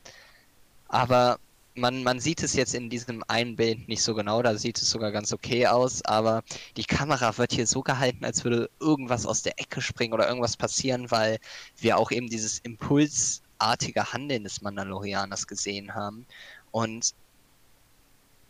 [0.88, 1.38] Aber
[1.76, 4.90] man, man sieht es jetzt in diesem einen Bild nicht so genau, da sieht es
[4.90, 6.42] sogar ganz okay aus, aber
[6.76, 10.56] die Kamera wird hier so gehalten, als würde irgendwas aus der Ecke springen oder irgendwas
[10.56, 11.38] passieren, weil
[11.78, 16.26] wir auch eben dieses impulsartige Handeln des Mandalorianers gesehen haben.
[16.70, 17.14] Und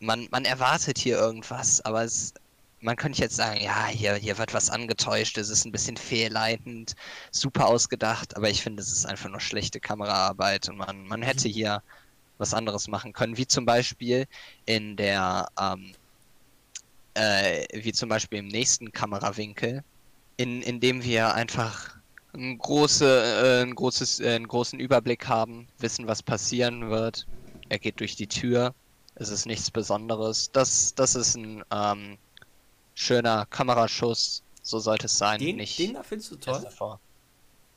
[0.00, 2.35] man, man erwartet hier irgendwas, aber es,
[2.84, 6.94] man könnte jetzt sagen, ja, hier, hier wird was angetäuscht, es ist ein bisschen fehlleitend,
[7.30, 11.48] super ausgedacht, aber ich finde, es ist einfach nur schlechte Kameraarbeit und man, man hätte
[11.48, 11.82] hier
[12.36, 14.26] was anderes machen können, wie zum Beispiel
[14.66, 15.92] in der, ähm,
[17.14, 19.82] äh, wie zum Beispiel im nächsten Kamerawinkel,
[20.36, 21.96] in, in dem wir einfach
[22.34, 27.26] ein große, äh, ein großes, äh, einen großen Überblick haben, wissen, was passieren wird.
[27.70, 28.74] Er geht durch die Tür,
[29.14, 30.50] es ist nichts Besonderes.
[30.52, 32.18] Das, das ist ein ähm,
[32.94, 35.38] schöner Kameraschuss, so sollte es sein.
[35.40, 36.64] Den, nicht den da findest du toll.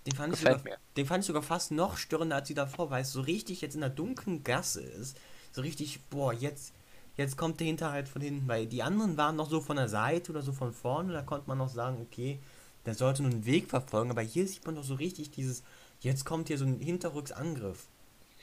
[0.06, 0.78] Den fand, ich sogar, mir.
[0.96, 3.76] den fand ich sogar fast noch störender als die davor, weil es so richtig jetzt
[3.76, 5.18] in der dunklen Gasse ist.
[5.52, 6.72] So richtig, boah, jetzt,
[7.18, 8.48] jetzt kommt der Hinterhalt von hinten.
[8.48, 11.48] Weil die anderen waren noch so von der Seite oder so von vorne, da konnte
[11.50, 12.40] man noch sagen, okay,
[12.86, 14.10] der sollte nur einen Weg verfolgen.
[14.12, 15.62] Aber hier sieht man doch so richtig dieses,
[16.00, 17.88] jetzt kommt hier so ein Hinterrücksangriff.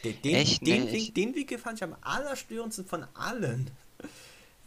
[0.03, 0.67] Den, den, Echt?
[0.67, 3.71] den, ich- den Winkel fand ich am allerstörendsten von allen.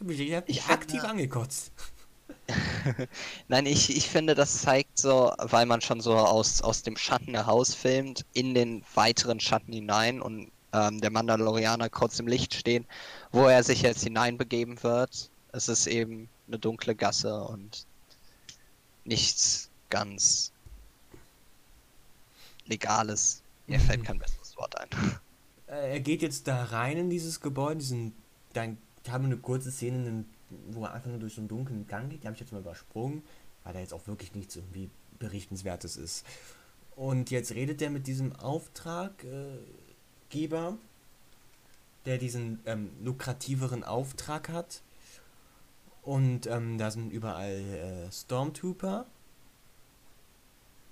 [0.00, 1.72] hab mich, ich hab mich Ich finde- aktiv angekotzt.
[3.48, 7.34] Nein, ich, ich finde, das zeigt so, weil man schon so aus, aus dem Schatten
[7.34, 12.86] herausfilmt, in den weiteren Schatten hinein und ähm, der Mandalorianer kurz im Licht steht,
[13.32, 15.30] wo er sich jetzt hineinbegeben wird.
[15.52, 17.86] Es ist eben eine dunkle Gasse und
[19.04, 20.52] nichts ganz
[22.66, 23.42] Legales.
[23.66, 24.88] Mir fällt kein besseres Wort ein.
[25.66, 28.14] Äh, er geht jetzt da rein in dieses Gebäude, diesen,
[28.52, 30.37] dann haben wir eine kurze Szene, in den-
[30.70, 32.60] wo er einfach nur durch so einen dunklen Gang geht, die habe ich jetzt mal
[32.60, 33.22] übersprungen,
[33.64, 36.26] weil da jetzt auch wirklich nichts irgendwie berichtenswertes ist.
[36.96, 40.76] Und jetzt redet er mit diesem Auftraggeber,
[42.06, 44.82] der diesen ähm, lukrativeren Auftrag hat.
[46.02, 49.06] Und ähm, da sind überall äh, Stormtrooper.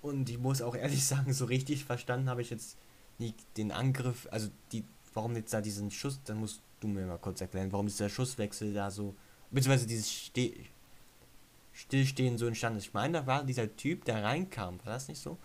[0.03, 2.77] Und ich muss auch ehrlich sagen, so richtig verstanden habe ich jetzt
[3.19, 7.19] nie den Angriff, also die, warum jetzt da diesen Schuss, dann musst du mir mal
[7.19, 9.15] kurz erklären, warum dieser Schusswechsel da so,
[9.51, 10.53] beziehungsweise dieses Ste
[11.73, 12.87] Stillstehen so entstanden ist.
[12.87, 15.37] Ich meine, da war dieser Typ, der reinkam, war das nicht so?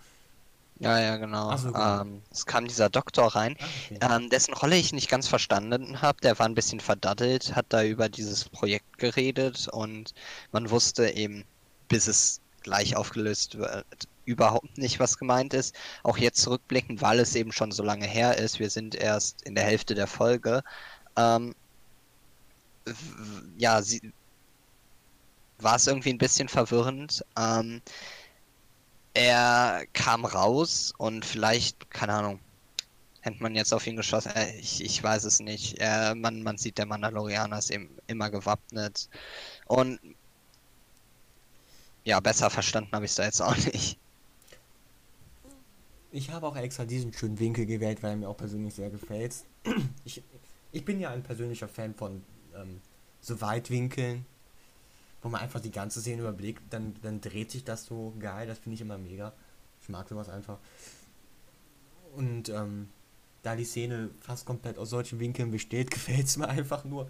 [0.79, 1.55] Ja, ja, genau.
[1.57, 2.01] So, genau.
[2.01, 3.99] Ähm, es kam dieser Doktor rein, Ah, okay.
[4.01, 6.19] ähm, dessen Rolle ich nicht ganz verstanden habe.
[6.21, 10.13] Der war ein bisschen verdattelt, hat da über dieses Projekt geredet und
[10.51, 11.43] man wusste eben,
[11.87, 13.85] bis es gleich aufgelöst wird,
[14.25, 15.75] überhaupt nicht, was gemeint ist.
[16.03, 18.59] Auch jetzt zurückblickend, weil es eben schon so lange her ist.
[18.59, 20.63] Wir sind erst in der Hälfte der Folge.
[21.17, 21.53] Ähm,
[23.57, 24.13] ja, sie,
[25.59, 27.23] war es irgendwie ein bisschen verwirrend.
[27.37, 27.81] Ähm,
[29.13, 32.39] er kam raus und vielleicht, keine Ahnung,
[33.21, 34.31] hätte man jetzt auf ihn geschossen.
[34.35, 35.77] Äh, ich, ich weiß es nicht.
[35.79, 39.09] Äh, man, man sieht, der Mandalorianer ist eben immer gewappnet.
[39.67, 39.99] Und
[42.03, 43.99] ja, besser verstanden habe ich es da jetzt auch nicht.
[46.13, 49.35] Ich habe auch extra diesen schönen Winkel gewählt, weil er mir auch persönlich sehr gefällt.
[50.03, 50.21] Ich,
[50.71, 52.23] ich bin ja ein persönlicher Fan von
[52.61, 52.81] ähm,
[53.21, 54.25] so Weitwinkeln,
[55.21, 58.59] wo man einfach die ganze Szene überblickt, dann, dann dreht sich das so geil, das
[58.59, 59.33] finde ich immer mega.
[59.81, 60.57] Ich mag sowas einfach.
[62.15, 62.89] Und ähm,
[63.43, 67.09] da die Szene fast komplett aus solchen Winkeln besteht, gefällt es mir einfach nur.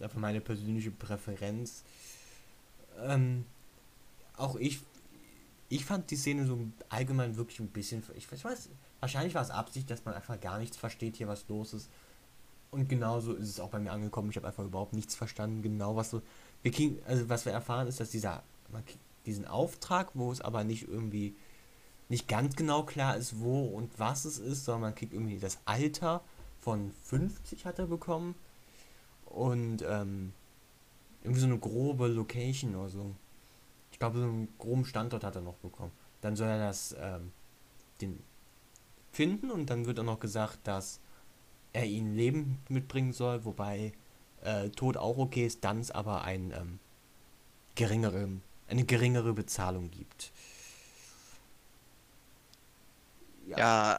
[0.00, 1.84] Einfach meine persönliche Präferenz.
[3.00, 3.44] Ähm,
[4.36, 4.80] auch ich
[5.68, 8.02] ich fand die Szene so allgemein wirklich ein bisschen.
[8.16, 8.68] Ich, ich weiß,
[9.00, 11.88] wahrscheinlich war es Absicht, dass man einfach gar nichts versteht hier, was los ist.
[12.74, 14.30] Und genauso ist es auch bei mir angekommen.
[14.30, 16.22] Ich habe einfach überhaupt nichts verstanden, genau was so.
[16.62, 18.42] Wir kriegen, also was wir erfahren ist, dass dieser
[19.26, 21.36] diesen Auftrag, wo es aber nicht irgendwie
[22.08, 25.58] nicht ganz genau klar ist, wo und was es ist, sondern man kriegt irgendwie das
[25.66, 26.20] Alter
[26.60, 28.34] von 50 hat er bekommen
[29.26, 30.32] und ähm,
[31.22, 33.14] irgendwie so eine grobe Location oder so.
[33.92, 35.92] Ich glaube, so einen groben Standort hat er noch bekommen.
[36.22, 37.30] Dann soll er das ähm,
[38.00, 38.18] den
[39.12, 40.98] finden und dann wird auch noch gesagt, dass
[41.74, 43.92] er ihn Leben mitbringen soll, wobei
[44.42, 46.78] äh, Tod auch okay ist, dann es aber ein ähm,
[47.74, 48.28] geringere,
[48.68, 50.32] eine geringere Bezahlung gibt.
[53.46, 53.98] Ja,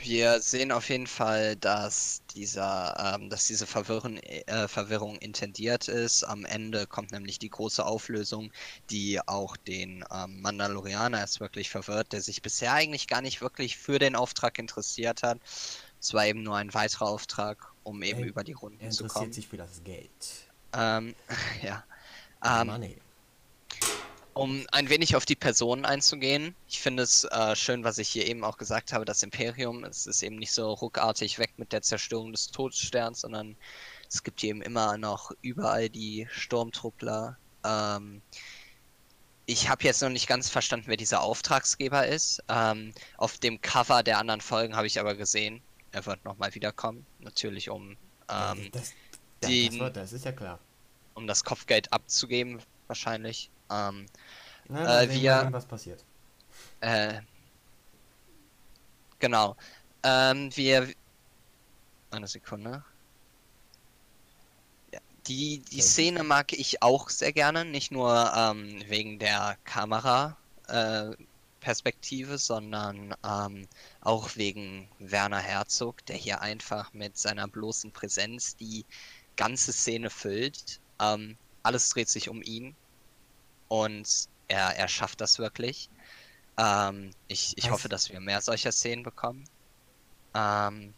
[0.00, 6.24] wir sehen auf jeden Fall, dass dieser, ähm, dass diese Verwirren, äh, Verwirrung intendiert ist.
[6.24, 8.52] Am Ende kommt nämlich die große Auflösung,
[8.90, 13.76] die auch den ähm, Mandalorianer erst wirklich verwirrt, der sich bisher eigentlich gar nicht wirklich
[13.76, 15.38] für den Auftrag interessiert hat.
[16.02, 19.04] Es war eben nur ein weiterer Auftrag, um eben Er- über die Er Runden zu
[19.04, 19.32] interessiert kommen.
[19.32, 20.10] sich für das Geld.
[20.74, 21.14] Ähm,
[21.62, 21.84] ja.
[22.44, 22.96] Ähm, Money.
[24.34, 28.26] Um ein wenig auf die Personen einzugehen, ich finde es äh, schön, was ich hier
[28.26, 31.82] eben auch gesagt habe, das Imperium, es ist eben nicht so ruckartig weg mit der
[31.82, 33.56] Zerstörung des Todessterns, sondern
[34.08, 37.36] es gibt hier eben immer noch überall die Sturmtruppler.
[37.64, 38.22] Ähm,
[39.44, 42.42] ich habe jetzt noch nicht ganz verstanden, wer dieser Auftragsgeber ist.
[42.48, 45.62] Ähm, auf dem Cover der anderen Folgen habe ich aber gesehen,
[45.92, 47.96] er wird nochmal wiederkommen, natürlich um,
[48.28, 48.92] ähm, das,
[49.40, 50.58] das, die- das, wird, das ist ja klar.
[51.14, 53.50] um das Kopfgeld abzugeben, wahrscheinlich.
[53.70, 54.06] Ähm,
[54.68, 56.04] Na, Äh, wir- was passiert.
[56.80, 57.22] Äh,
[59.18, 59.56] genau.
[60.02, 60.92] Ähm, wir.
[62.10, 62.84] Eine Sekunde.
[64.92, 65.82] Ja, die, die Okay.
[65.82, 70.36] Szene mag ich auch sehr gerne, nicht nur ähm, wegen der Kamera.
[70.68, 71.10] Äh,
[71.62, 73.68] Perspektive, sondern ähm,
[74.00, 78.84] auch wegen Werner Herzog, der hier einfach mit seiner bloßen Präsenz die
[79.36, 80.80] ganze Szene füllt.
[81.00, 82.74] Ähm, alles dreht sich um ihn
[83.68, 85.88] und er, er schafft das wirklich.
[86.58, 89.44] Ähm, ich ich hoffe, dass wir mehr solcher Szenen bekommen.
[90.34, 90.92] Ähm,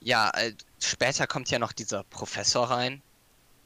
[0.00, 3.02] ja, äh, später kommt ja noch dieser Professor rein.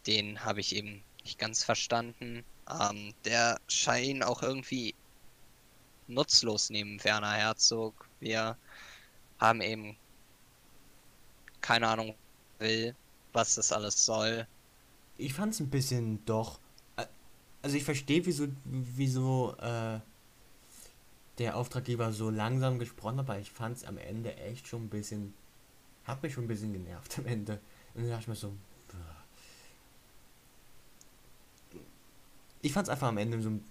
[0.07, 2.45] Den habe ich eben nicht ganz verstanden.
[2.69, 4.95] Ähm, der scheint auch irgendwie
[6.09, 8.09] nutzlos neben Werner Herzog.
[8.21, 8.57] Wir
[9.39, 9.97] haben eben
[11.61, 12.15] keine Ahnung,
[12.59, 12.95] will,
[13.33, 14.47] was das alles soll.
[15.17, 16.61] Ich fand es ein bisschen doch.
[16.97, 17.07] äh,
[17.63, 20.01] Also ich verstehe, wieso, wieso äh,
[21.39, 24.89] der Auftraggeber so langsam gesprochen hat, aber ich fand es am Ende echt schon ein
[24.91, 25.35] bisschen.
[26.05, 27.61] Hat mich schon ein bisschen genervt am Ende.
[27.95, 28.53] Und dann dachte ich mir so.
[32.63, 33.51] Ich fand es einfach am Ende so.
[33.51, 33.65] ein-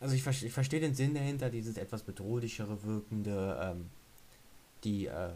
[0.00, 3.90] Also ich, ich verstehe den Sinn dahinter, dieses etwas bedrohlichere wirkende, ähm,
[4.84, 5.30] die äh,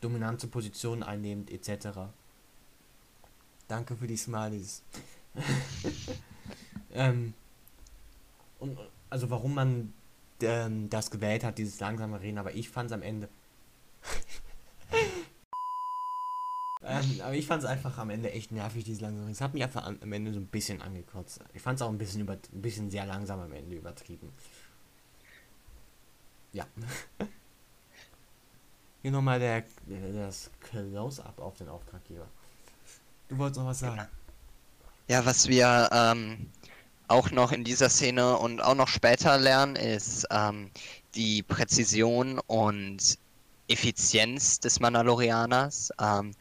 [0.00, 2.10] dominante Position einnehmend etc.
[3.68, 4.82] Danke für die Smileys.
[6.92, 7.34] ähm,
[8.58, 8.78] und
[9.10, 9.92] also warum man
[10.42, 13.28] ähm, das gewählt hat, dieses langsame Reden, aber ich fand es am Ende.
[17.22, 19.28] Aber ich fand es einfach am Ende echt nervig, diese langsam.
[19.28, 21.40] Es hat mich einfach am Ende so ein bisschen angekotzt.
[21.54, 24.32] Ich fand es auch ein bisschen über, ein bisschen sehr langsam am Ende übertrieben.
[26.52, 26.66] Ja.
[29.02, 29.64] Hier nochmal der,
[30.14, 32.26] das Close-up auf den Auftraggeber.
[33.28, 34.06] Du wolltest noch was sagen?
[35.08, 36.48] Ja, was wir ähm,
[37.08, 40.70] auch noch in dieser Szene und auch noch später lernen, ist ähm,
[41.14, 43.18] die Präzision und
[43.68, 45.92] Effizienz des Mandalorianers.
[46.00, 46.32] Ähm,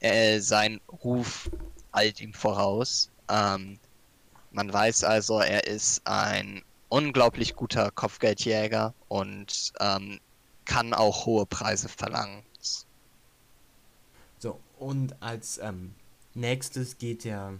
[0.00, 1.50] äh, sein Ruf
[1.92, 3.10] eilt ihm voraus.
[3.28, 3.78] Ähm,
[4.52, 10.20] man weiß also, er ist ein unglaublich guter Kopfgeldjäger und ähm,
[10.64, 12.42] kann auch hohe Preise verlangen.
[14.38, 15.94] So, und als ähm,
[16.34, 17.54] nächstes geht er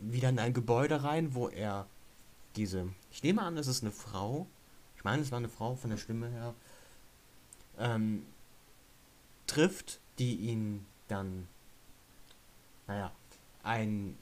[0.00, 1.86] wieder in ein Gebäude rein, wo er
[2.56, 4.46] diese, ich nehme an, es ist eine Frau,
[4.96, 6.54] ich meine, es war eine Frau von der Stimme her,
[7.78, 8.24] ähm,
[9.46, 11.48] trifft, die ihn dann,
[12.86, 13.12] naja,
[13.62, 14.16] ein,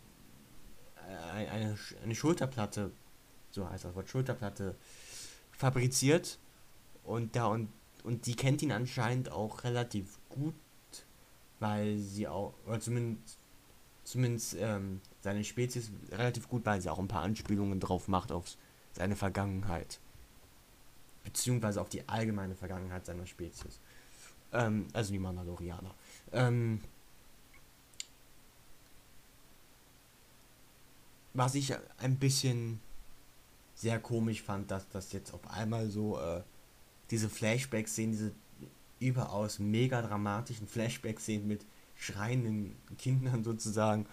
[0.96, 2.90] äh, eine, eine Schulterplatte,
[3.50, 4.74] so heißt das Wort, Schulterplatte
[5.52, 6.38] fabriziert
[7.04, 7.68] und da und,
[8.04, 10.54] und die kennt ihn anscheinend auch relativ gut,
[11.60, 13.38] weil sie auch, oder zumindest,
[14.04, 18.56] zumindest ähm, seine Spezies relativ gut, weil sie auch ein paar Anspielungen drauf macht auf
[18.92, 20.00] seine Vergangenheit
[21.24, 23.80] beziehungsweise auf die allgemeine Vergangenheit seiner Spezies.
[24.52, 25.94] Ähm, also die Mandalorianer.
[26.32, 26.80] Ähm,
[31.34, 32.80] was ich ein bisschen
[33.74, 36.42] sehr komisch fand, dass das jetzt auf einmal so äh,
[37.10, 38.32] diese Flashbacks sehen, diese
[39.00, 41.64] überaus mega dramatischen Flashbacks sehen mit
[41.96, 44.06] schreienden Kindern sozusagen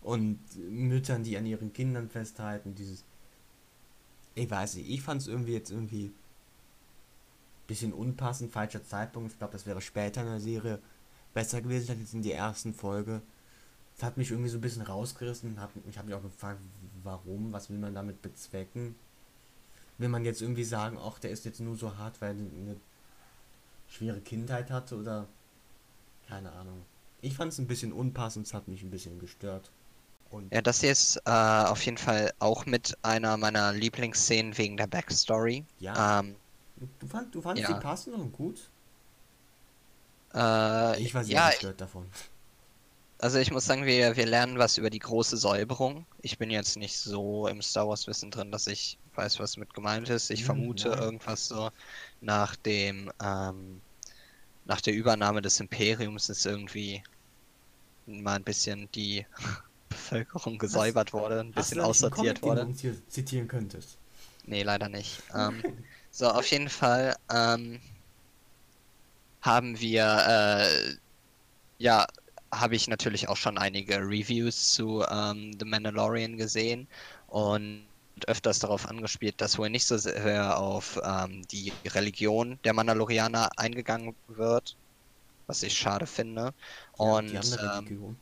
[0.00, 2.74] und Müttern, die an ihren Kindern festhalten.
[2.74, 3.04] Dieses,
[4.34, 6.12] ich weiß nicht, ich fand es irgendwie jetzt irgendwie
[7.72, 9.32] bisschen unpassend, falscher Zeitpunkt.
[9.32, 10.78] Ich glaube, das wäre später in der Serie
[11.32, 13.22] besser gewesen, als jetzt in der ersten Folge.
[13.96, 15.58] Das hat mich irgendwie so ein bisschen rausgerissen.
[15.58, 16.60] Hab, ich habe mich auch gefragt,
[17.02, 18.94] warum, was will man damit bezwecken?
[19.96, 22.76] Will man jetzt irgendwie sagen, ach, der ist jetzt nur so hart, weil er eine
[23.88, 25.26] schwere Kindheit hatte oder
[26.28, 26.82] keine Ahnung.
[27.22, 29.70] Ich fand es ein bisschen unpassend, es hat mich ein bisschen gestört.
[30.30, 34.76] Und ja, das hier ist äh, auf jeden Fall auch mit einer meiner Lieblingsszenen wegen
[34.76, 35.64] der Backstory.
[35.78, 36.20] Ja.
[36.20, 36.36] Ähm,
[36.76, 37.76] Du, fand, du fandest ja.
[37.76, 38.70] die passend und gut?
[40.34, 42.06] Äh, ich war sehr ja, gestört davon.
[43.18, 46.06] Also ich muss sagen, wir, wir lernen was über die große Säuberung.
[46.22, 49.74] Ich bin jetzt nicht so im Star Wars Wissen drin, dass ich weiß, was mit
[49.74, 50.30] gemeint ist.
[50.30, 50.98] Ich hm, vermute nein.
[50.98, 51.70] irgendwas so
[52.20, 53.80] nach dem ähm,
[54.64, 57.02] nach der Übernahme des Imperiums ist irgendwie
[58.06, 59.26] mal ein bisschen die
[59.88, 62.72] Bevölkerung gesäubert wurde, ein bisschen aussortiert wurde.
[63.08, 63.98] zitieren könntest.
[64.44, 65.22] Nee, leider nicht.
[65.34, 65.62] Ähm,
[66.14, 67.80] So, auf jeden Fall ähm,
[69.40, 70.96] haben wir, äh,
[71.78, 72.06] ja,
[72.52, 76.86] habe ich natürlich auch schon einige Reviews zu ähm, The Mandalorian gesehen
[77.28, 77.86] und
[78.26, 84.14] öfters darauf angespielt, dass wohl nicht so sehr auf ähm, die Religion der Mandalorianer eingegangen
[84.28, 84.76] wird,
[85.46, 86.52] was ich schade finde.
[86.98, 88.16] Und ja, die, ähm,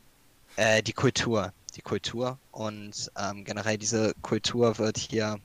[0.55, 5.41] äh, die Kultur, die Kultur und ähm, generell diese Kultur wird hier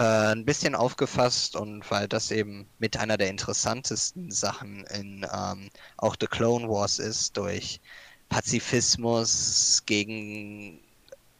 [0.00, 6.16] ein bisschen aufgefasst und weil das eben mit einer der interessantesten Sachen in ähm, auch
[6.18, 7.80] The Clone Wars ist, durch
[8.28, 10.80] Pazifismus gegen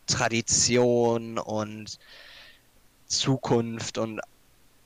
[0.07, 1.99] Tradition und
[3.07, 4.21] Zukunft und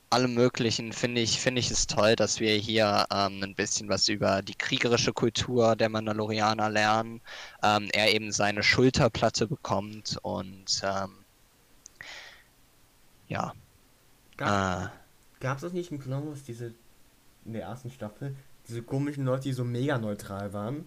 [0.09, 4.07] allem möglichen finde ich finde ich es toll, dass wir hier ähm, ein bisschen was
[4.07, 7.21] über die kriegerische Kultur der Mandalorianer lernen.
[7.63, 11.25] Ähm, er eben seine Schulterplatte bekommt und ähm,
[13.27, 13.53] ja.
[14.37, 14.91] Gab, ah.
[15.39, 16.73] Es das nicht in Clone Wars, diese,
[17.45, 18.35] in der ersten Staffel,
[18.67, 20.85] diese komischen Leute, die so mega neutral waren?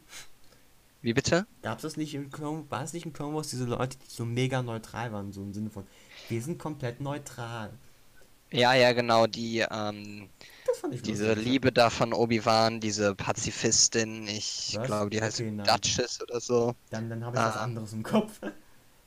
[1.02, 1.46] Wie bitte?
[1.62, 4.10] Gab es das nicht im Clone, war es nicht in Clone Wars, diese Leute, die
[4.10, 5.86] so mega neutral waren, so im Sinne von,
[6.28, 7.70] wir sind komplett neutral.
[8.52, 10.28] Ja, ja, genau, die, ähm,
[11.04, 11.44] diese lustig.
[11.44, 16.74] Liebe da von Obi-Wan, diese Pazifistin, ich glaube, die heißt okay, Duchess oder so.
[16.90, 17.48] Dann, dann habe ich ah.
[17.48, 18.40] was anderes im Kopf.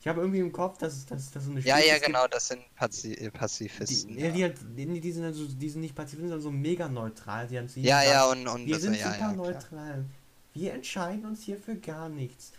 [0.03, 3.13] Ich habe irgendwie im Kopf, dass, dass so eine Ja, ja, genau, das sind Pazi
[3.13, 4.13] äh, Pazifisten.
[4.13, 6.89] Die, ja, die, halt, die, die, sind also, die sind nicht Pazifisten, sondern so mega
[6.89, 7.47] neutral.
[7.47, 10.03] Die haben ja, gesagt, ja, und, und wir sind ja, super ja, neutral.
[10.51, 12.51] Wir entscheiden uns hier für gar nichts.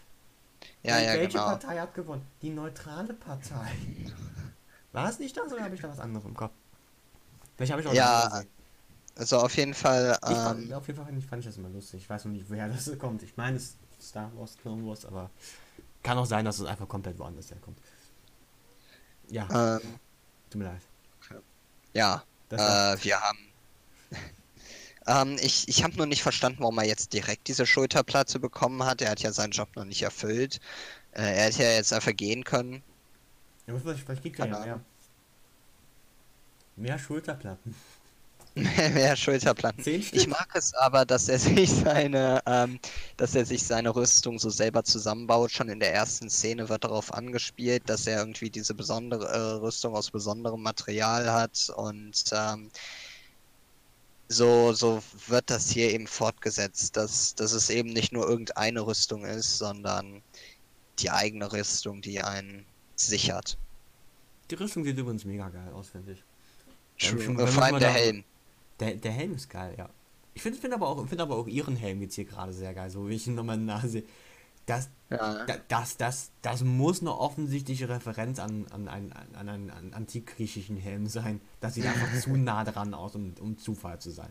[0.82, 1.44] Ja, und ja, welche genau.
[1.44, 2.22] Partei hat gewonnen?
[2.40, 3.72] Die neutrale Partei.
[4.92, 6.54] War es nicht das oder habe ich da was anderes im Kopf?
[7.56, 8.42] Vielleicht habe ich auch Ja,
[9.16, 10.16] also auf jeden Fall.
[10.26, 12.00] Ähm, fand, auf jeden Fall fand ich, fand ich das immer lustig.
[12.00, 13.22] Ich weiß noch nicht, woher das kommt.
[13.22, 15.28] Ich meine, es ist Star Wars, Clone Wars, aber
[16.04, 17.78] kann auch sein, dass es einfach komplett woanders herkommt.
[19.30, 19.76] Ja.
[19.76, 19.98] Ähm,
[20.50, 20.82] Tut mir leid.
[21.92, 22.22] Ja.
[22.50, 22.56] Äh,
[23.02, 23.38] wir haben.
[25.06, 29.02] Ähm, ich ich habe nur nicht verstanden, warum er jetzt direkt diese Schulterplatte bekommen hat.
[29.02, 30.60] Er hat ja seinen Job noch nicht erfüllt.
[31.12, 32.82] Äh, er hätte ja jetzt einfach gehen können.
[33.66, 34.80] Ja, vielleicht, vielleicht kriegt er Keine ja mehr.
[36.76, 37.74] Mehr Schulterplatten.
[38.94, 39.84] Mehr Schulterplatten.
[39.84, 42.78] Ich mag es aber, dass er sich seine, ähm,
[43.16, 45.50] dass er sich seine Rüstung so selber zusammenbaut.
[45.50, 49.96] Schon in der ersten Szene wird darauf angespielt, dass er irgendwie diese besondere äh, Rüstung
[49.96, 52.70] aus besonderem Material hat und ähm,
[54.28, 59.24] so, so wird das hier eben fortgesetzt, dass, dass es eben nicht nur irgendeine Rüstung
[59.24, 60.22] ist, sondern
[61.00, 63.58] die eigene Rüstung, die einen sichert.
[64.50, 66.24] Die Rüstung sieht übrigens mega geil aus, finde ich.
[66.98, 67.46] True.
[67.48, 68.24] Vor allem der Helm.
[68.80, 69.88] Der, der Helm ist geil, ja.
[70.34, 72.90] Ich finde find aber, auch- find aber auch ihren Helm jetzt hier gerade sehr geil,
[72.90, 74.02] so wie ich ihn nochmal nahe
[74.66, 75.44] Das, Ja.
[75.44, 80.76] da- das, das, das muss eine offensichtliche Referenz an, an, einen, an einen an antikgriechischen
[80.76, 81.40] Helm sein.
[81.60, 84.30] Das sieht einfach zu nah dran aus, um, um Zufall zu sein.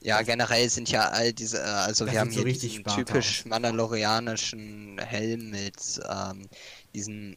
[0.00, 2.84] Ja, generell sind ja all diese, äh, also Das wir haben so hier richtig diesen
[2.84, 3.46] typisch aus.
[3.46, 6.46] mandalorianischen Helm mit ähm,
[6.94, 7.36] diesen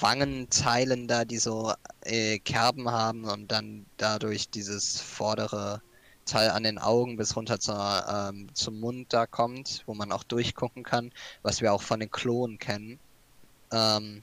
[0.00, 1.72] Wangenteilen da, die so
[2.02, 5.82] äh, Kerben haben und dann dadurch dieses vordere
[6.24, 10.24] Teil an den Augen bis runter zur, ähm, zum Mund da kommt, wo man auch
[10.24, 11.12] durchgucken kann,
[11.42, 12.98] was wir auch von den Klonen kennen.
[13.72, 14.22] Ähm,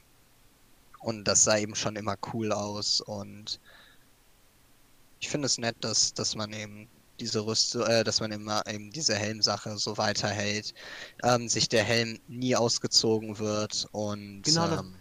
[0.99, 3.59] und das sah eben schon immer cool aus und
[5.19, 6.87] ich finde es nett, dass, dass man eben
[7.19, 10.73] diese Rüstung, äh, dass man immer eben diese Helmsache so weiterhält,
[11.23, 14.95] ähm, sich der Helm nie ausgezogen wird und Genau, ähm,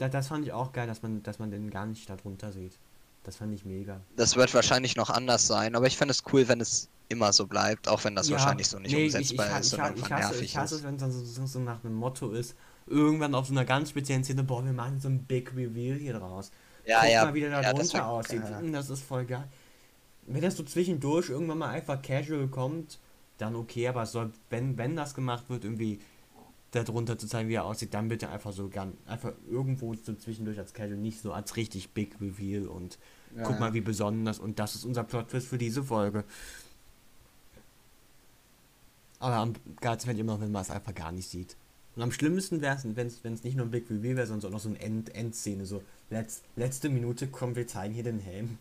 [0.00, 2.80] Da, das fand ich auch geil, dass man, dass man den gar nicht darunter sieht.
[3.22, 4.00] Das fand ich mega.
[4.16, 7.46] das wird wahrscheinlich noch anders sein, aber ich finde es cool, wenn es immer so
[7.46, 9.96] bleibt, auch wenn das Ja, wahrscheinlich so nicht nee, umsetzbar ich, ich, ist ich, und
[9.98, 12.56] ich, ich hasse, ich hasse es, wenn es dann so, so, nach einem Motto ist,
[12.86, 16.14] irgendwann auf so einer ganz speziellen Szene, boah, wir machen so ein Big Reveal hier
[16.14, 16.50] draus.
[16.84, 18.42] Ja, Guck ja, mal, wie der da ja, das drunter aussieht.
[18.50, 18.58] ja.
[18.58, 19.48] Hm, Das ist voll geil.
[20.26, 22.98] Wenn das so zwischendurch irgendwann mal einfach casual kommt,
[23.38, 26.00] dann okay, aber soll, wenn, wenn das gemacht wird, irgendwie
[26.72, 30.58] darunter zu zeigen, wie er aussieht, dann bitte einfach so ganz, einfach irgendwo so zwischendurch
[30.58, 32.98] als casual, nicht so als richtig Big Reveal und
[33.36, 33.42] Ja.
[33.44, 36.24] guck mal, wie besonders und das ist unser Plot-Twist für diese Folge.
[39.18, 41.56] Aber am geilsten fände ich immer noch, wenn man es einfach gar nicht sieht.
[41.96, 44.52] Und am schlimmsten wäre es, wenn es nicht nur ein Big Reveal wäre, sondern auch
[44.54, 45.66] noch so eine End Endszene.
[45.66, 48.58] So, letz, letzte Minute, komm, wir zeigen hier den Helm.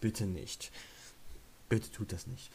[0.00, 0.70] Bitte nicht.
[1.68, 2.50] Bitte tut das nicht.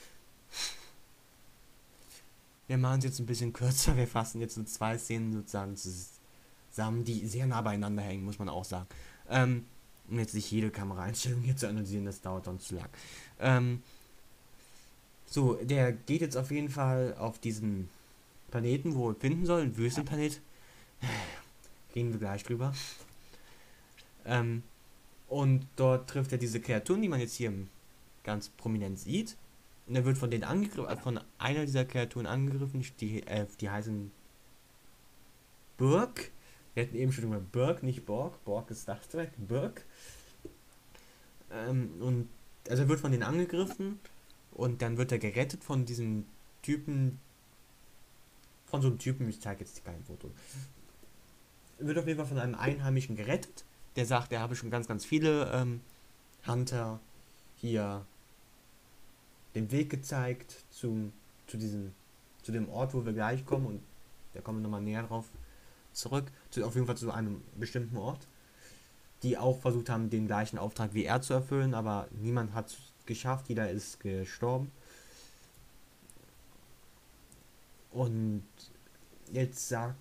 [2.67, 3.97] Wir machen es jetzt ein bisschen kürzer.
[3.97, 8.49] Wir fassen jetzt so zwei Szenen sozusagen zusammen, die sehr nah beieinander hängen, muss man
[8.49, 8.87] auch sagen.
[9.29, 9.65] Ähm,
[10.09, 12.89] um jetzt nicht jede Kameraeinstellung hier zu analysieren, das dauert dann zu lang.
[13.39, 13.81] Ähm,
[15.25, 17.89] so, der geht jetzt auf jeden Fall auf diesen
[18.51, 20.41] Planeten, wo er finden soll, ein Wüstenplanet.
[21.95, 22.73] Reden wir gleich drüber.
[24.25, 24.63] Ähm,
[25.29, 27.53] und dort trifft er diese Kreaturen, die man jetzt hier
[28.23, 29.37] ganz prominent sieht.
[29.91, 34.09] Und er wird von denen angegriffen, von einer dieser Kreaturen angegriffen, die, äh, die heißen
[35.75, 36.31] Burg.
[36.73, 38.41] Wir hatten eben schon über Burg, nicht Borg.
[38.45, 39.01] Borg ist Star
[39.37, 39.83] Burg.
[41.51, 42.29] Ähm, und
[42.69, 43.99] also er wird von denen angegriffen
[44.53, 46.25] und dann wird er gerettet von diesem
[46.61, 47.19] Typen,
[48.67, 50.31] von so einem Typen, ich zeige jetzt kein Foto.
[51.79, 53.65] Er wird auf jeden Fall von einem Einheimischen gerettet,
[53.97, 55.81] der sagt, er habe schon ganz, ganz viele ähm,
[56.47, 57.01] Hunter
[57.57, 58.05] hier
[59.55, 61.13] den Weg gezeigt zum,
[61.47, 61.93] zu diesem,
[62.41, 63.81] zu dem Ort, wo wir gleich kommen und
[64.33, 65.25] da kommen wir nochmal näher drauf
[65.91, 68.27] zurück, zu, auf jeden Fall zu einem bestimmten Ort,
[69.23, 72.77] die auch versucht haben, den gleichen Auftrag wie er zu erfüllen, aber niemand hat es
[73.05, 74.71] geschafft, jeder ist gestorben.
[77.91, 78.43] Und
[79.31, 79.97] jetzt sagt,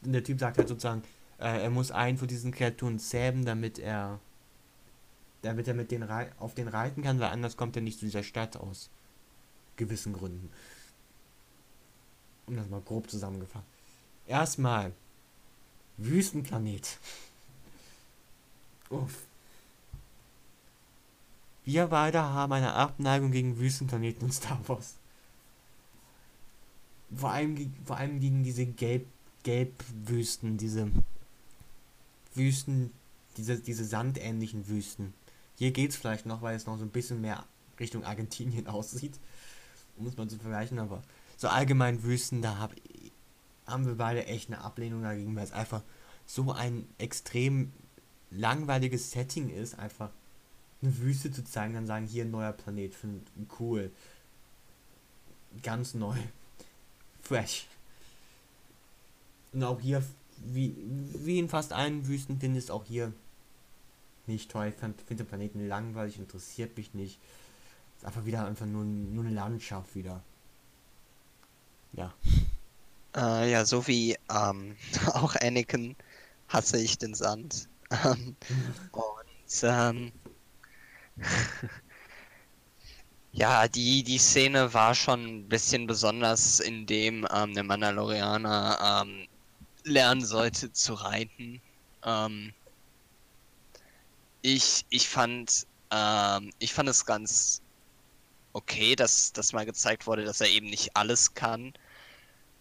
[0.00, 1.02] der Typ sagt halt sozusagen,
[1.38, 4.18] äh, er muss einen von diesen Kreaturen zähmen, damit er
[5.46, 8.04] damit er mit den Rei auf den reiten kann, weil anders kommt er nicht zu
[8.04, 8.90] dieser Stadt aus
[9.76, 10.50] gewissen Gründen.
[12.46, 13.66] Um das mal grob zusammengefasst.
[14.26, 14.92] Erstmal
[15.96, 16.98] Wüstenplanet.
[18.90, 19.26] Uff.
[21.64, 24.94] Wir beide haben eine Abneigung gegen Wüstenplaneten und Star Wars.
[27.14, 29.06] Vor allem, vor allem gegen diese Gelb,
[29.42, 30.90] Gelbwüsten, diese
[32.34, 32.92] Wüsten,
[33.36, 35.12] diese, diese sandähnlichen Wüsten.
[35.56, 37.44] Hier geht's vielleicht noch, weil es noch so ein bisschen mehr
[37.80, 39.18] Richtung Argentinien aussieht.
[40.04, 41.02] Es mal zu vergleichen, aber
[41.38, 42.74] so allgemein Wüsten, da hab,
[43.66, 45.82] haben wir beide echt eine Ablehnung dagegen, weil es einfach
[46.26, 47.72] so ein extrem
[48.30, 50.10] langweiliges Setting ist, einfach
[50.82, 52.94] eine Wüste zu zeigen, dann sagen, hier ein neuer Planet,
[53.58, 53.90] cool.
[55.62, 56.16] Ganz neu.
[57.22, 57.66] Fresh.
[59.52, 60.02] Und auch hier,
[60.44, 60.76] wie,
[61.14, 63.12] wie in fast allen Wüsten, findest auch hier
[64.28, 64.68] nicht toll.
[64.68, 67.18] Ich finde den Planeten langweilig, interessiert mich nicht.
[68.02, 70.22] Einfach wieder einfach nur, nur eine Landschaft wieder.
[71.92, 72.12] Ja.
[73.16, 74.76] Äh, ja, so wie ähm,
[75.14, 75.96] auch Anakin
[76.48, 77.66] hasse ich den Sand.
[77.90, 78.36] Ähm,
[78.92, 80.12] und ähm,
[83.32, 89.26] ja, die, die Szene war schon ein bisschen besonders, indem ähm, der Mandalorianer ähm,
[89.84, 91.62] lernen sollte zu reiten.
[94.48, 97.62] Ich, ich fand, ähm, ich fand es ganz
[98.52, 101.72] okay, dass, dass mal gezeigt wurde, dass er eben nicht alles kann,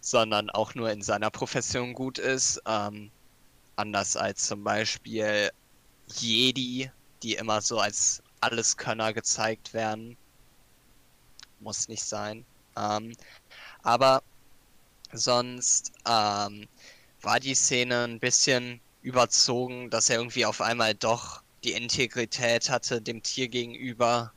[0.01, 2.59] sondern auch nur in seiner Profession gut ist.
[2.65, 3.11] Ähm,
[3.75, 5.51] anders als zum Beispiel
[6.07, 6.89] Jedi,
[7.21, 10.17] die immer so als Alleskönner gezeigt werden.
[11.59, 12.47] Muss nicht sein.
[12.75, 13.15] Ähm,
[13.83, 14.23] aber
[15.13, 16.67] sonst ähm,
[17.21, 23.01] war die Szene ein bisschen überzogen, dass er irgendwie auf einmal doch die Integrität hatte
[23.01, 24.31] dem Tier gegenüber.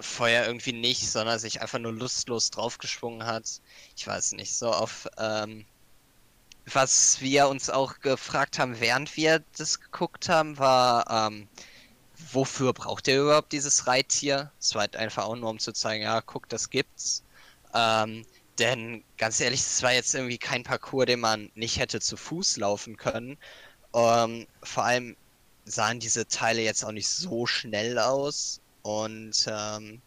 [0.00, 3.60] Vorher irgendwie nicht, sondern sich einfach nur lustlos draufgeschwungen hat.
[3.96, 5.64] Ich weiß nicht, so auf ähm,
[6.74, 11.48] was wir uns auch gefragt haben, während wir das geguckt haben, war, ähm,
[12.32, 14.50] wofür braucht ihr überhaupt dieses Reittier?
[14.60, 17.22] Es war halt einfach auch nur, um zu zeigen, ja, guck, das gibt's.
[17.74, 18.26] Ähm,
[18.58, 22.56] denn ganz ehrlich, es war jetzt irgendwie kein Parcours, den man nicht hätte zu Fuß
[22.58, 23.38] laufen können.
[23.94, 25.16] Ähm, vor allem
[25.70, 28.60] sahen diese Teile jetzt auch nicht so schnell aus.
[28.82, 30.00] Und ähm,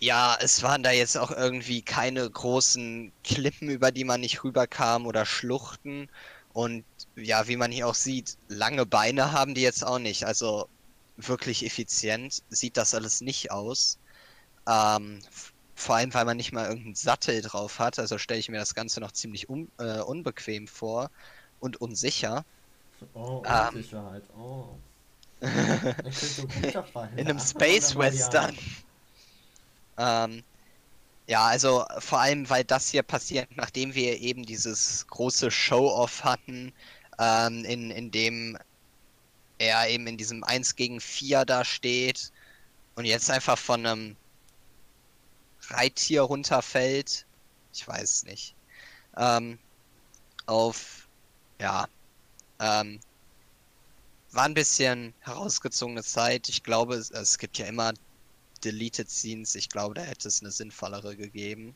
[0.00, 5.06] ja, es waren da jetzt auch irgendwie keine großen Klippen, über die man nicht rüberkam
[5.06, 6.08] oder Schluchten.
[6.52, 6.84] Und
[7.16, 10.24] ja, wie man hier auch sieht, lange Beine haben die jetzt auch nicht.
[10.24, 10.68] Also
[11.16, 13.98] wirklich effizient sieht das alles nicht aus.
[14.68, 15.20] Ähm,
[15.74, 17.98] vor allem, weil man nicht mal irgendeinen Sattel drauf hat.
[17.98, 21.10] Also stelle ich mir das Ganze noch ziemlich un äh, unbequem vor
[21.60, 22.44] und unsicher.
[23.14, 23.68] Oh, Ähm.
[23.74, 24.22] Unsicherheit.
[24.36, 24.76] Oh.
[25.40, 27.18] Er könnte runterfallen.
[27.18, 28.56] In einem Space Western.
[29.96, 30.42] Ähm,
[31.26, 36.72] ja, also vor allem, weil das hier passiert, nachdem wir eben dieses große Show-Off hatten,
[37.18, 38.58] ähm, in, in dem
[39.58, 42.32] er eben in diesem 1 gegen 4 da steht
[42.94, 44.16] und jetzt einfach von einem
[45.68, 47.26] Reittier runterfällt.
[47.74, 48.54] Ich weiß es nicht.
[49.16, 49.58] Ähm,
[50.46, 51.08] auf,
[51.60, 51.86] ja,
[52.60, 53.00] ähm,
[54.32, 56.48] war ein bisschen herausgezogene Zeit.
[56.48, 57.92] Ich glaube, es, es gibt ja immer
[58.64, 59.54] Deleted Scenes.
[59.54, 61.74] Ich glaube, da hätte es eine sinnvollere gegeben.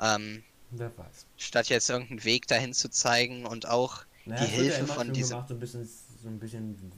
[0.00, 1.26] Ähm, Wer weiß.
[1.36, 5.12] statt jetzt irgendeinen Weg dahin zu zeigen und auch Naja, die ja Hilfe immer von
[5.12, 5.30] diesem.
[5.30, 5.88] Gemacht, so ein bisschen,
[6.22, 6.92] so ein bisschen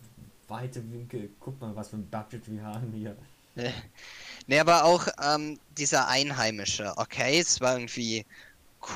[0.48, 1.30] weite Winkel.
[1.40, 3.16] Guck mal, was für ein Budget wir haben hier.
[4.46, 6.92] Nee, aber auch ähm, dieser Einheimische.
[6.96, 8.26] Okay, es war irgendwie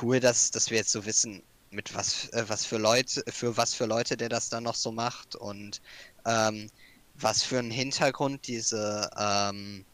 [0.03, 1.43] cool, dass, dass wir jetzt so wissen,
[1.75, 4.93] mit was, äh, was für Leute, für was für Leute der das dann noch so
[4.93, 5.81] macht und
[6.25, 6.70] ähm,
[7.16, 9.85] was für einen Hintergrund diese ähm,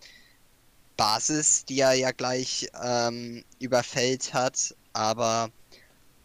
[0.96, 4.74] Basis, die er ja gleich ähm, überfällt hat.
[4.92, 5.50] Aber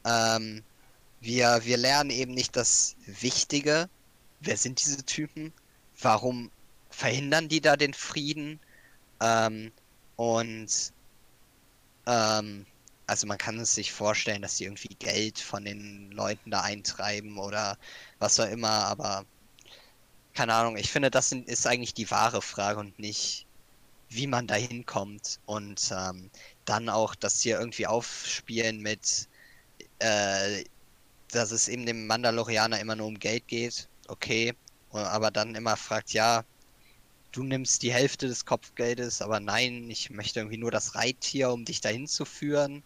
[0.05, 0.63] ähm,
[1.21, 3.89] wir, wir lernen eben nicht das Wichtige.
[4.41, 5.53] Wer sind diese Typen?
[6.01, 6.51] Warum
[6.89, 8.59] verhindern die da den Frieden?
[9.21, 9.71] Ähm,
[10.17, 10.93] und
[12.05, 12.65] ähm,
[13.07, 17.37] also man kann es sich vorstellen, dass die irgendwie Geld von den Leuten da eintreiben
[17.37, 17.77] oder
[18.19, 19.25] was auch immer, aber
[20.33, 23.47] keine Ahnung, ich finde, das ist eigentlich die wahre Frage und nicht,
[24.09, 25.39] wie man da hinkommt.
[25.45, 26.29] Und ähm,
[26.65, 29.29] dann auch das hier irgendwie aufspielen mit,
[29.99, 30.63] äh,
[31.31, 34.53] dass es eben dem Mandalorianer immer nur um Geld geht, okay,
[34.91, 36.43] aber dann immer fragt, ja,
[37.31, 41.65] du nimmst die Hälfte des Kopfgeldes, aber nein, ich möchte irgendwie nur das Reittier, um
[41.65, 42.83] dich dahin zu führen.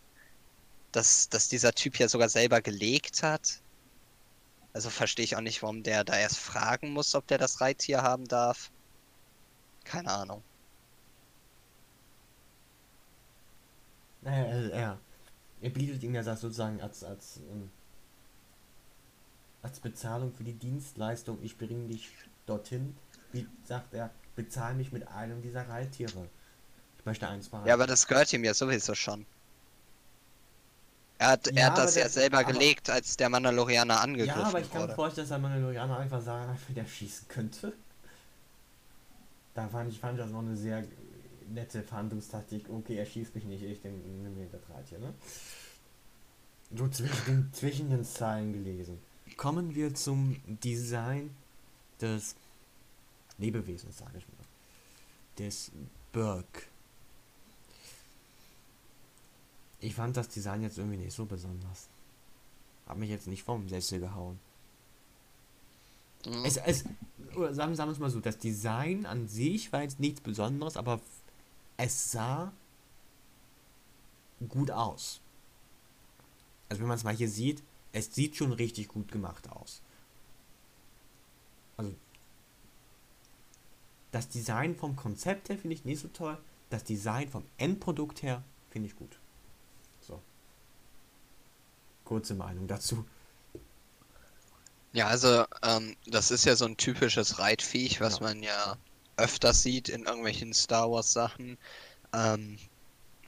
[0.92, 3.62] Dass, dass dieser Typ ja sogar selber gelegt hat.
[4.74, 8.02] Also verstehe ich auch nicht, warum der da erst fragen muss, ob der das Reittier
[8.02, 8.72] haben darf.
[9.84, 10.44] Keine Ahnung.
[14.22, 15.00] Naja, er, er,
[15.62, 17.72] er bietet ihm ja das sozusagen als, als, ähm,
[19.62, 22.10] als Bezahlung für die Dienstleistung, ich bringe dich
[22.46, 22.96] dorthin,
[23.32, 26.30] wie sagt er, bezahl mich mit einem dieser Reittiere.
[26.98, 27.68] Ich möchte eins behalten.
[27.68, 29.26] Ja, aber das gehört ihm ja sowieso schon.
[31.20, 34.48] Er hat, er Ja, hat das ja selber aber- gelegt, als der Mandalorianer angegriffen ja,
[34.48, 34.96] aber ich kann mir wurde.
[34.96, 37.74] vorstellen, dass der Mandalorianer einfach sagen, wie der schießen könnte.
[39.54, 40.86] Da fand ich, fand ich das noch eine sehr
[41.50, 42.70] nette Verhandlungstaktik.
[42.70, 45.14] Okay, er schießt mich nicht, ich nehme mir das Reittier, ne?
[46.74, 49.00] So zwischen den, zwischen den Zeilen gelesen.
[49.36, 51.36] Kommen wir zum Design
[52.00, 52.36] des
[53.38, 54.46] Lebewesens, sage ich mal.
[55.38, 55.72] Des
[56.14, 56.46] Burg.
[59.80, 61.88] Ich fand das Design jetzt irgendwie nicht so besonders.
[62.88, 64.40] Hab mich jetzt nicht vom Sessel gehauen.
[66.26, 66.46] Mhm.
[66.46, 66.84] Es, es,
[67.36, 70.76] oder sagen, sagen wir es mal so, das Design an sich war jetzt nichts Besonderes,
[70.76, 71.00] aber
[71.78, 72.52] es sah
[74.48, 75.22] gut aus.
[76.68, 79.82] Also wenn man es mal hier sieht, es sieht schon richtig gut gemacht aus.
[81.78, 81.94] Also
[84.12, 86.38] das Design vom Konzept her finde ich nicht so toll.
[86.70, 89.20] Das Design vom Endprodukt her finde ich gut.
[92.10, 93.06] Kurze Meinung dazu.
[94.94, 98.24] Ja, also ähm, das ist ja so ein typisches Reitviech, was ja.
[98.24, 98.78] man ja
[99.16, 101.60] öfters sieht in irgendwelchen Star Wars Sachen.
[102.12, 102.58] Ähm,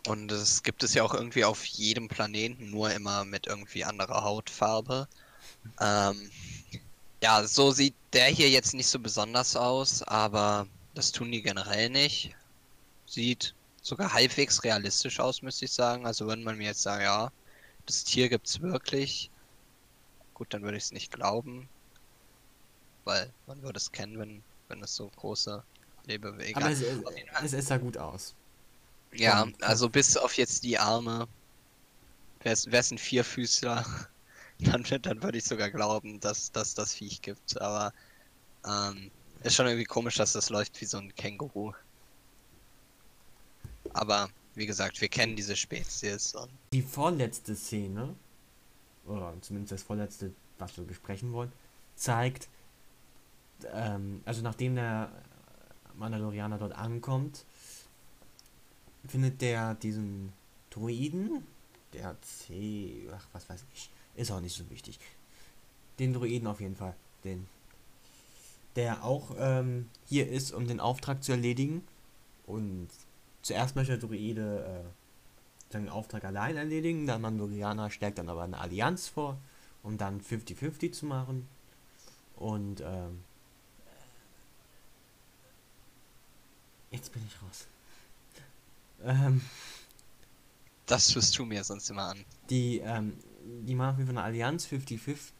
[0.07, 4.23] und es gibt es ja auch irgendwie auf jedem Planeten, nur immer mit irgendwie anderer
[4.23, 5.07] Hautfarbe.
[5.79, 6.31] Ähm,
[7.21, 10.65] ja, so sieht der hier jetzt nicht so besonders aus, aber
[10.95, 12.33] das tun die generell nicht.
[13.05, 13.53] Sieht
[13.83, 16.07] sogar halbwegs realistisch aus, müsste ich sagen.
[16.07, 17.31] Also wenn man mir jetzt sagt, ja,
[17.85, 19.29] das Tier gibt's wirklich,
[20.33, 21.69] gut, dann würde ich es nicht glauben.
[23.03, 25.63] Weil man würde es kennen, wenn, wenn es so große
[26.05, 26.81] Lebewesen Aber es,
[27.43, 28.35] es, es sah gut aus.
[29.13, 31.27] Ja, also bis auf jetzt die Arme.
[32.43, 33.85] Wäre es ein Vierfüßler,
[34.59, 37.59] dann, dann würde ich sogar glauben, dass, dass das Viech gibt.
[37.61, 37.93] Aber
[38.65, 39.11] ähm,
[39.43, 41.73] ist schon irgendwie komisch, dass das läuft wie so ein Känguru.
[43.93, 46.35] Aber wie gesagt, wir kennen diese Spezies.
[46.73, 48.15] Die vorletzte Szene,
[49.05, 51.51] oder zumindest das vorletzte, was wir besprechen wollen,
[51.95, 52.47] zeigt,
[53.73, 55.11] ähm, also nachdem der
[55.95, 57.45] Mandalorianer dort ankommt,
[59.07, 60.33] findet der diesen
[60.69, 61.45] Druiden,
[61.93, 64.99] der C, ach was weiß ich, ist auch nicht so wichtig.
[65.99, 67.47] Den Druiden auf jeden Fall, den,
[68.75, 71.83] der auch ähm, hier ist, um den Auftrag zu erledigen.
[72.45, 72.89] Und
[73.41, 78.59] zuerst möchte der Druide äh, seinen Auftrag allein erledigen, der Mandalorianer stärkt dann aber eine
[78.59, 79.37] Allianz vor,
[79.83, 81.47] um dann 50-50 zu machen.
[82.35, 83.23] Und ähm,
[86.91, 87.67] jetzt bin ich raus.
[89.03, 89.41] Ähm,
[90.85, 92.25] das tust du mir sonst immer an.
[92.49, 93.13] Die, ähm,
[93.43, 95.31] die machen von einer Allianz 50-50.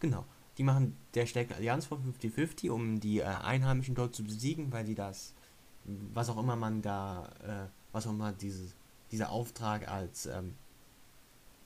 [0.00, 0.24] Genau.
[0.56, 4.84] Die machen der stärkt Allianz vor 50-50, um die äh, Einheimischen dort zu besiegen, weil
[4.84, 5.32] die das,
[6.14, 8.74] was auch immer man da, äh, was auch immer dieses,
[9.10, 10.54] dieser Auftrag als ähm,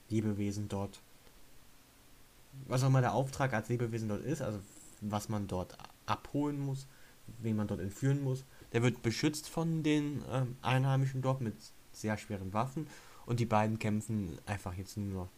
[0.08, 1.00] Lebewesen dort,
[2.66, 4.60] was auch immer der Auftrag als Lebewesen dort ist, also
[5.00, 6.86] was man dort abholen muss,
[7.40, 11.54] wen man dort entführen muss, der wird beschützt von den ähm, Einheimischen dort mit
[11.92, 12.86] sehr schweren Waffen
[13.26, 15.28] und die beiden kämpfen einfach jetzt nur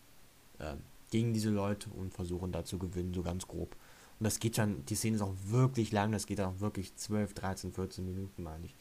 [0.59, 0.75] äh,
[1.11, 3.77] gegen diese Leute und versuchen da zu gewinnen, so ganz grob.
[4.21, 7.35] Und das geht dann, die Szene ist auch wirklich lang, das geht auch wirklich 12,
[7.35, 8.75] 13, 14 Minuten, meine ich.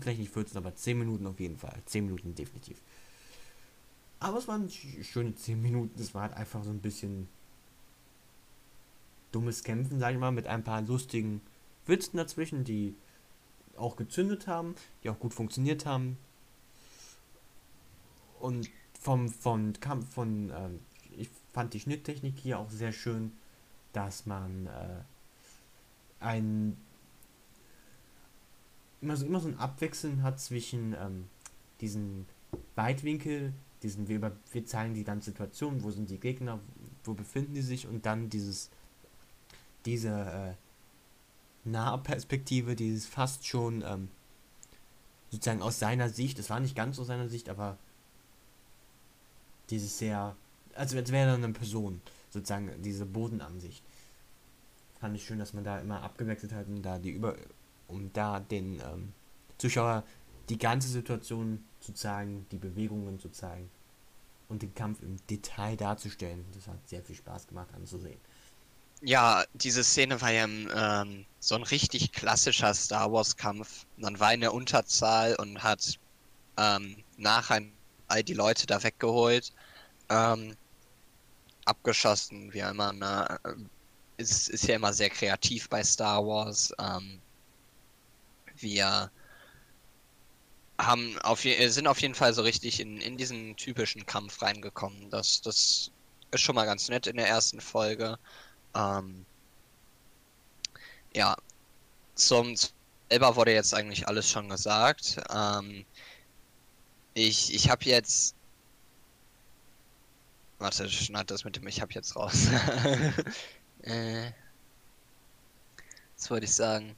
[0.00, 1.80] Vielleicht nicht 14, aber 10 Minuten auf jeden Fall.
[1.84, 2.80] 10 Minuten definitiv.
[4.20, 7.28] Aber es waren schöne 10 Minuten, es war halt einfach so ein bisschen
[9.32, 11.40] dummes Kämpfen, sag ich mal, mit ein paar lustigen
[11.86, 12.94] Witzen dazwischen, die
[13.76, 16.16] auch gezündet haben, die auch gut funktioniert haben.
[18.40, 20.80] Und vom, vom Kampf von, ähm,
[21.16, 23.32] ich fand die Schnitttechnik hier auch sehr schön,
[23.94, 25.00] dass man äh,
[26.20, 26.76] ein
[29.00, 31.28] immer so, immer so ein Abwechseln hat zwischen ähm,
[31.80, 32.26] diesen
[32.74, 34.20] Weitwinkel, diesen wir,
[34.52, 36.60] wir zeigen die ganze Situation, wo sind die Gegner,
[37.04, 38.70] wo befinden die sich und dann dieses
[39.84, 44.08] diese äh, Nahperspektive, dieses fast schon ähm,
[45.30, 47.78] sozusagen aus seiner Sicht, es war nicht ganz aus seiner Sicht, aber
[49.70, 50.36] dieses sehr,
[50.74, 52.00] also als wäre er eine Person,
[52.34, 53.82] sozusagen diese Bodenansicht.
[55.00, 57.36] Fand ich schön, dass man da immer abgewechselt hat und da die über,
[57.88, 59.12] um da den ähm,
[59.58, 60.04] Zuschauer
[60.50, 63.70] die ganze Situation zu zeigen, die Bewegungen zu zeigen
[64.48, 66.44] und den Kampf im Detail darzustellen.
[66.54, 68.18] Das hat sehr viel Spaß gemacht anzusehen.
[69.00, 73.86] Ja, diese Szene war ja ähm, so ein richtig klassischer Star Wars-Kampf.
[73.96, 75.98] Man war in der Unterzahl und hat
[76.56, 77.62] ähm, nachher
[78.08, 79.52] all die Leute da weggeholt,
[80.08, 80.56] ähm,
[81.64, 82.92] abgeschossen, wie immer.
[82.92, 83.40] Ne?
[84.16, 86.72] Ist, ist ja immer sehr kreativ bei Star Wars.
[86.78, 87.20] Ähm,
[88.56, 89.10] wir
[90.78, 95.10] haben auf sind auf jeden Fall so richtig in, in diesen typischen Kampf reingekommen.
[95.10, 95.90] Das, das
[96.30, 98.18] ist schon mal ganz nett in der ersten Folge.
[98.74, 99.24] Ähm,
[101.14, 101.36] ja,
[102.14, 102.56] zum
[103.10, 105.18] selber wurde jetzt eigentlich alles schon gesagt.
[105.32, 105.84] Ähm,
[107.14, 108.34] ich ich habe jetzt.
[110.64, 112.46] Warte, schneid das mit dem Ich habe jetzt raus.
[113.82, 114.30] äh,
[116.16, 116.96] was wollte ich sagen?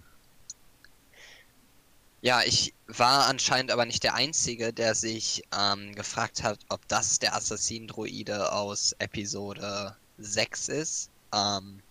[2.20, 7.18] Ja, ich war anscheinend aber nicht der Einzige, der sich ähm, gefragt hat, ob das
[7.18, 11.10] der Assassin-Droide aus Episode 6 ist.
[11.34, 11.82] Ähm,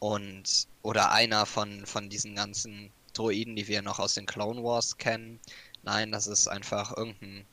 [0.00, 4.96] und oder einer von, von diesen ganzen Droiden, die wir noch aus den Clone Wars
[4.96, 5.38] kennen.
[5.84, 7.46] Nein, das ist einfach irgendein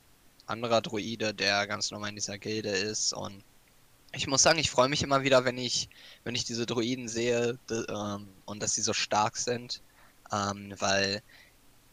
[0.46, 3.42] anderer Droide, der ganz normal in dieser Gilde ist und
[4.16, 5.88] ich muss sagen, ich freue mich immer wieder, wenn ich,
[6.24, 9.82] wenn ich diese Droiden sehe ähm, und dass sie so stark sind.
[10.32, 11.22] Ähm, weil,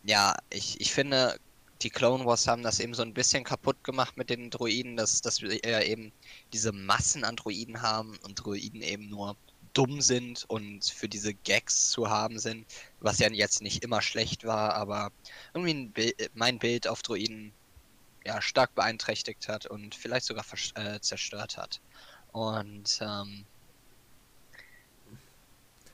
[0.04, 1.38] ja, ich, ich finde,
[1.82, 5.22] die Clone Wars haben das eben so ein bisschen kaputt gemacht mit den Droiden, dass,
[5.22, 6.14] dass wir eben
[6.54, 9.36] diese Massen an Droiden haben und Droiden eben nur
[9.74, 12.66] dumm sind und für diese Gags zu haben sind,
[13.00, 15.12] was ja jetzt nicht immer schlecht war, aber
[15.54, 17.52] irgendwie Bild, mein Bild auf Droiden
[18.26, 20.46] ja stark beeinträchtigt hat und vielleicht sogar
[20.76, 21.82] äh, zerstört hat.
[22.32, 23.46] Und ähm,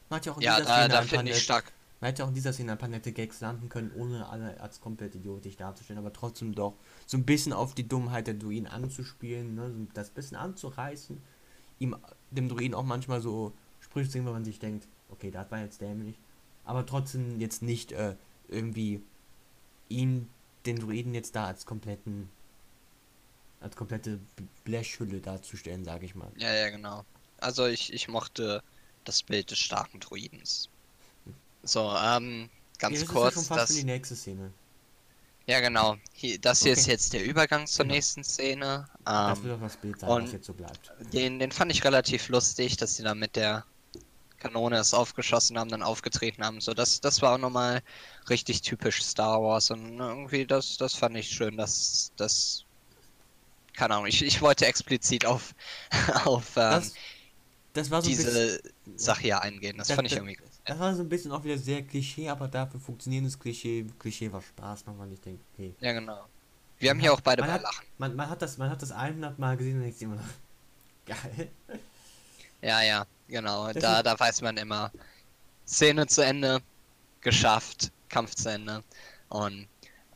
[0.09, 1.71] man hat ja auch in ja, dieser da, Szene da finde ich nette- stark.
[1.99, 4.79] man hätte auch in dieser Szene ein paar nette Gags landen können, ohne alle als
[4.79, 6.75] komplett idiotisch darzustellen, aber trotzdem doch
[7.05, 11.21] so ein bisschen auf die Dummheit der Druiden anzuspielen, ne, so das bisschen anzureißen,
[11.79, 11.95] ihm
[12.31, 15.81] dem Druiden auch manchmal so Sprüche singen, wo man sich denkt, okay, das war jetzt
[15.81, 16.17] dämlich,
[16.63, 18.15] aber trotzdem jetzt nicht äh,
[18.47, 19.01] irgendwie
[19.89, 20.29] ihn,
[20.65, 22.29] den Druiden jetzt da als kompletten
[23.61, 24.19] als komplette
[24.65, 26.31] Blechhülle darzustellen, sage ich mal.
[26.35, 27.05] Ja, ja, genau.
[27.37, 28.63] Also ich, ich mochte
[29.03, 30.69] das Bild des starken Druidens.
[31.63, 32.49] So, ähm,
[32.79, 34.53] ganz ja, das kurz, ist ja schon fast das, die nächste Szene.
[35.45, 36.91] ja genau, hier, das hier ist Okay.
[36.91, 37.95] jetzt der Übergang zur Genau.
[37.95, 38.89] nächsten Szene.
[39.23, 40.93] Das Ähm, wird auch das Bild sein, was jetzt so bleibt.
[40.99, 43.65] den, den fand ich relativ lustig, dass sie da mit der
[44.39, 46.61] Kanone es aufgeschossen haben, dann aufgetreten haben.
[46.61, 47.81] So, das, das war auch nochmal
[48.29, 52.63] richtig typisch Star Wars und irgendwie das, das fand ich schön, dass das
[53.73, 55.53] keine Ahnung, ich, ich wollte explizit auf,
[56.25, 56.93] auf ähm, Das,
[57.73, 58.61] das war so ein bisschen, diese
[58.97, 59.77] Sache hier eingehen.
[59.77, 60.37] Das Das- fand ich das- irgendwie.
[60.65, 64.43] das war so ein bisschen auch wieder sehr Klischee, aber dafür funktionierendes Klischee, Klischee was
[64.45, 65.73] Spaß macht, man ich denke, okay.
[65.79, 66.25] Ja, genau.
[66.77, 67.85] Wir haben Man hier hat- auch beide hat- Lachen.
[67.97, 70.19] Man, man hat das, man hat das 100 Mal gesehen und denkt immer,
[71.05, 71.49] geil.
[72.61, 73.71] Ja, ja, genau.
[73.71, 74.91] Das Da, da weiß man immer,
[75.67, 76.61] Szene zu Ende,
[77.21, 78.83] geschafft, Kampf zu Ende.
[79.29, 79.67] Und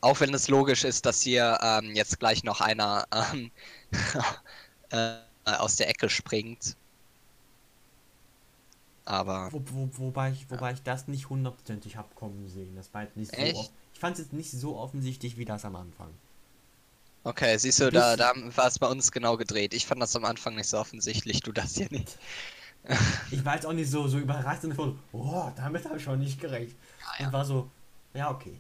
[0.02, 3.52] auch wenn es logisch ist, dass hier ähm, jetzt gleich noch einer ähm,
[4.92, 6.76] äh, aus der Ecke springt.
[9.06, 12.76] Aber Wo, wo, wobei, ich, wobei ich das nicht hundertprozentig hab kommen sehen.
[12.76, 13.74] Das war halt nicht so Echt?
[13.94, 16.20] Ich fand es jetzt nicht so offensichtlich wie das am Anfang.
[17.24, 19.74] okay, siehst du, da, da war es bei uns genau gedreht.
[19.74, 22.18] Ich fand das am Anfang nicht so offensichtlich, du das hier nicht.
[23.32, 26.20] Ich war jetzt auch nicht so, so überrascht und von, oh, damit habe ich schon
[26.20, 26.76] nicht gerechnet.
[27.20, 27.28] ja.
[27.28, 27.70] Und war so,
[28.14, 28.56] ja, okay.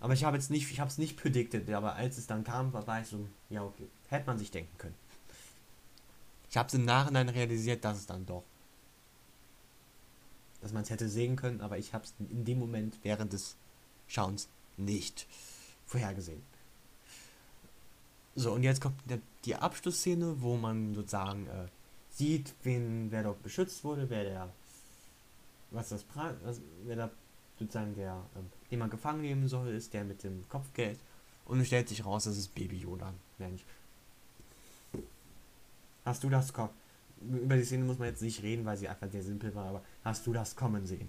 [0.00, 2.72] Aber ich habe jetzt nicht, ich habe es nicht predicted, aber als es dann kam,
[2.72, 3.88] war, war ich so, ja, okay.
[4.08, 4.94] Hätte man sich denken können.
[6.50, 8.44] Ich habe es im Nachhinein realisiert, dass es dann doch,
[10.62, 13.56] dass man es hätte sehen können, aber ich habe es in dem Moment während des
[14.06, 15.26] Schauens nicht
[15.86, 16.42] vorhergesehen.
[18.34, 19.00] So, und jetzt kommt
[19.44, 21.68] die Abschlussszene, wo man sozusagen äh,
[22.16, 24.48] sieht, wen, wer dort beschützt wurde, wer der,
[25.70, 27.10] was das, Pra was, wer da
[27.58, 30.98] sozusagen der, ähm, den man gefangen nehmen soll, ist der mit dem Kopfgeld.
[31.44, 33.12] Und stellt sich raus, das ist Baby Yoda.
[33.38, 33.64] Mensch.
[36.04, 36.70] Hast du das kommen?
[37.20, 39.82] Über die Szene muss man jetzt nicht reden, weil sie einfach sehr simpel war, aber
[40.04, 41.08] hast du das kommen sehen?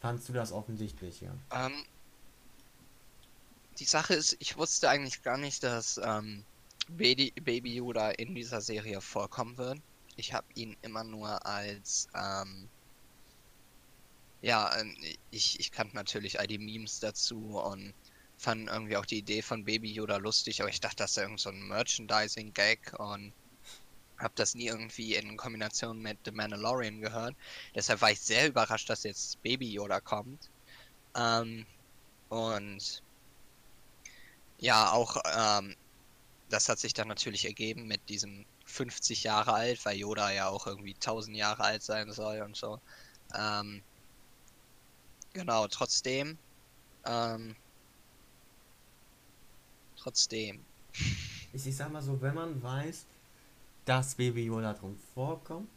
[0.00, 1.32] Fandst du das offensichtlich, ja?
[1.52, 1.72] Ähm,
[3.78, 6.44] die Sache ist, ich wusste eigentlich gar nicht, dass ähm,
[6.96, 9.78] Baby, Yoda in dieser Serie vorkommen wird.
[10.16, 12.70] Ich habe ihn immer nur als, ähm,
[14.40, 14.96] ja, ähm,
[15.30, 17.94] ich, ich kannte natürlich all die Memes dazu und
[18.36, 21.40] fand irgendwie auch die Idee von Baby Yoda lustig, aber ich dachte, das ist irgend
[21.40, 23.34] so ein Merchandising-Gag und
[24.18, 27.36] habe das nie irgendwie in Kombination mit The Mandalorian gehört.
[27.74, 30.50] Deshalb war ich sehr überrascht, dass jetzt Baby Yoda kommt.
[31.16, 31.66] Ähm,
[32.28, 33.02] und
[34.58, 35.74] ja, auch ähm,
[36.52, 40.66] das hat sich dann natürlich ergeben mit diesem 50 Jahre alt, weil Yoda ja auch
[40.66, 42.78] irgendwie 1000 Jahre alt sein soll und so.
[43.34, 43.82] Ähm,
[45.32, 46.36] genau, trotzdem.
[47.06, 47.56] Ähm,
[49.96, 50.62] trotzdem.
[51.54, 53.06] Ich, ich sag mal so, wenn man weiß,
[53.86, 55.68] dass Baby Yoda drin vorkommt,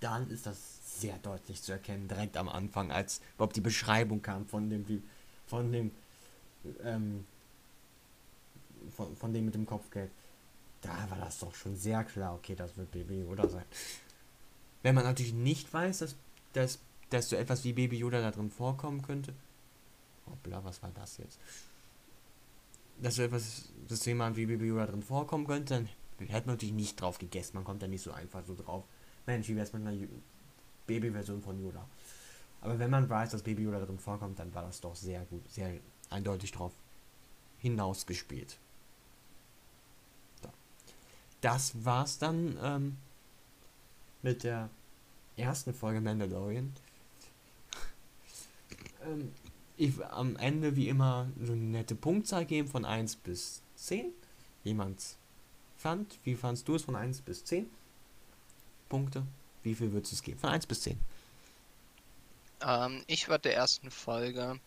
[0.00, 0.58] dann ist das
[1.00, 5.02] sehr deutlich zu erkennen, direkt am Anfang, als überhaupt die Beschreibung kam von dem,
[5.46, 5.92] von dem,
[6.82, 7.24] ähm,
[8.96, 10.10] von, von dem mit dem Kopfgeld.
[10.80, 13.64] Da war das doch schon sehr klar, okay, das wird Baby Yoda sein.
[14.82, 16.16] Wenn man natürlich nicht weiß, dass,
[16.52, 16.78] dass,
[17.10, 19.34] dass so etwas wie Baby Yoda da drin vorkommen könnte.
[20.26, 21.38] Hoppla, was war das jetzt?
[23.00, 25.74] Dass so etwas, dass jemand wie Baby Yoda drin vorkommen könnte,
[26.18, 27.56] dann hätte man natürlich nicht drauf gegessen.
[27.56, 28.84] Man kommt da nicht so einfach so drauf.
[29.26, 30.06] Mensch, wie wär's mit einer
[30.86, 31.86] Baby-Version von Yoda?
[32.60, 35.48] Aber wenn man weiß, dass Baby Yoda drin vorkommt, dann war das doch sehr gut,
[35.50, 35.78] sehr
[36.10, 36.72] eindeutig drauf
[37.58, 38.58] hinausgespielt.
[41.40, 42.96] Das war's dann ähm,
[44.22, 44.68] mit der
[45.36, 46.72] ersten Folge Mandalorian.
[49.04, 49.32] ähm,
[49.76, 54.06] ich am Ende wie immer so eine nette Punktzahl geben von 1 bis 10.
[54.64, 55.00] Jemand
[55.76, 57.70] fand, wie fandst du es von 1 bis 10?
[58.88, 59.24] Punkte.
[59.62, 60.38] Wie viel würdest du es geben?
[60.40, 60.98] Von 1 bis 10.
[62.62, 64.58] Ähm, ich würde der ersten Folge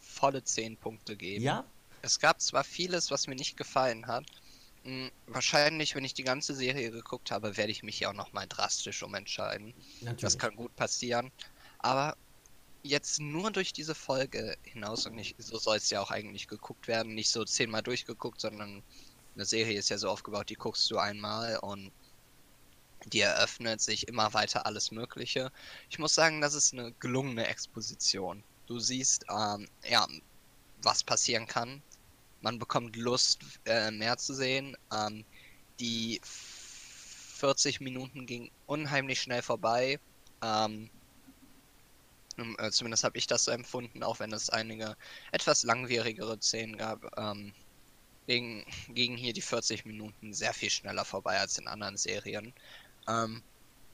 [0.00, 1.42] volle 10 Punkte geben.
[1.42, 1.64] Ja?
[2.02, 4.26] Es gab zwar vieles, was mir nicht gefallen hat.
[4.88, 8.46] Hm, wahrscheinlich, wenn ich die ganze Serie geguckt habe, werde ich mich ja auch nochmal
[8.48, 9.74] drastisch umentscheiden.
[10.00, 10.20] Natürlich.
[10.22, 11.30] Das kann gut passieren.
[11.78, 12.16] Aber
[12.82, 16.88] jetzt nur durch diese Folge hinaus und nicht, so soll es ja auch eigentlich geguckt
[16.88, 18.82] werden, nicht so zehnmal durchgeguckt, sondern
[19.34, 21.92] eine Serie ist ja so aufgebaut, die guckst du einmal und
[23.04, 25.52] die eröffnet sich immer weiter alles Mögliche.
[25.90, 28.42] Ich muss sagen, das ist eine gelungene Exposition.
[28.66, 30.06] Du siehst, ähm, ja,
[30.80, 31.82] was passieren kann.
[32.40, 34.76] Man bekommt Lust, äh, mehr zu sehen.
[34.92, 35.24] Ähm,
[35.80, 39.98] die 40 Minuten gingen unheimlich schnell vorbei.
[40.42, 40.90] Ähm,
[42.58, 44.96] äh, zumindest habe ich das so empfunden, auch wenn es einige
[45.32, 47.00] etwas langwierigere Szenen gab.
[47.16, 47.52] Ähm,
[48.26, 52.54] gegen, gingen hier die 40 Minuten sehr viel schneller vorbei als in anderen Serien.
[53.08, 53.42] Ähm,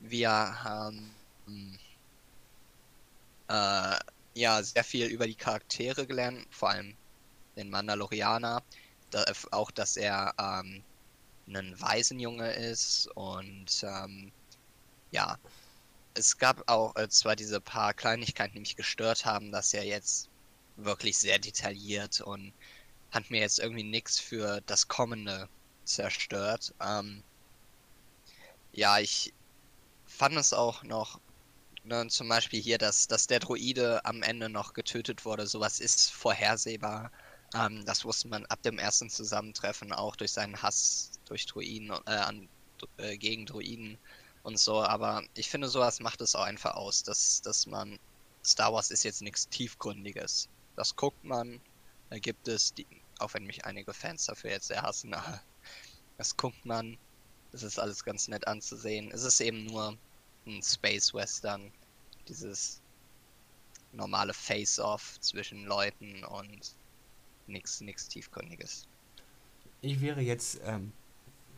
[0.01, 1.15] wir haben
[3.49, 3.99] äh,
[4.35, 6.97] ja sehr viel über die Charaktere gelernt, vor allem
[7.57, 8.63] den Mandalorianer.
[9.11, 10.83] Da, auch, dass er ähm,
[11.49, 14.33] ein Waisenjunge ist und ähm,
[15.11, 15.39] ja,
[16.15, 20.29] es gab auch äh, zwar diese paar Kleinigkeiten, die mich gestört haben, dass er jetzt
[20.77, 22.53] wirklich sehr detailliert und
[23.11, 25.49] hat mir jetzt irgendwie nichts für das Kommende
[25.85, 26.75] zerstört.
[26.81, 27.23] Ähm,
[28.73, 29.33] ja, ich
[30.07, 31.21] fand es auch noch,
[31.85, 35.47] ne, zum Beispiel hier, dass, dass der Droide am Ende noch getötet wurde.
[35.47, 37.11] Sowas ist vorhersehbar.
[37.55, 42.11] Ähm, das wusste man ab dem ersten Zusammentreffen auch durch seinen Hass durch Druiden, äh,
[42.11, 42.49] an,
[42.99, 43.97] äh, gegen Druiden
[44.43, 44.83] und so.
[44.83, 47.99] Aber ich finde, sowas macht es auch einfach aus, dass, dass man.
[48.45, 50.51] Star Wars ist jetzt nichts Tiefgründiges.
[50.77, 51.63] Das guckt man,
[52.11, 52.87] da gibt es, die,
[53.19, 55.41] auch wenn mich einige Fans dafür jetzt sehr hassen, aber
[56.19, 56.99] das guckt man,
[57.53, 59.11] es ist alles ganz nett anzusehen.
[59.13, 59.97] Es ist eben nur
[60.47, 61.73] ein Space Western,
[62.29, 62.83] dieses
[63.93, 66.75] normale Face-Off zwischen Leuten und
[67.47, 68.87] nichts nix tiefgründiges.
[69.81, 70.93] Ich wäre jetzt, ähm,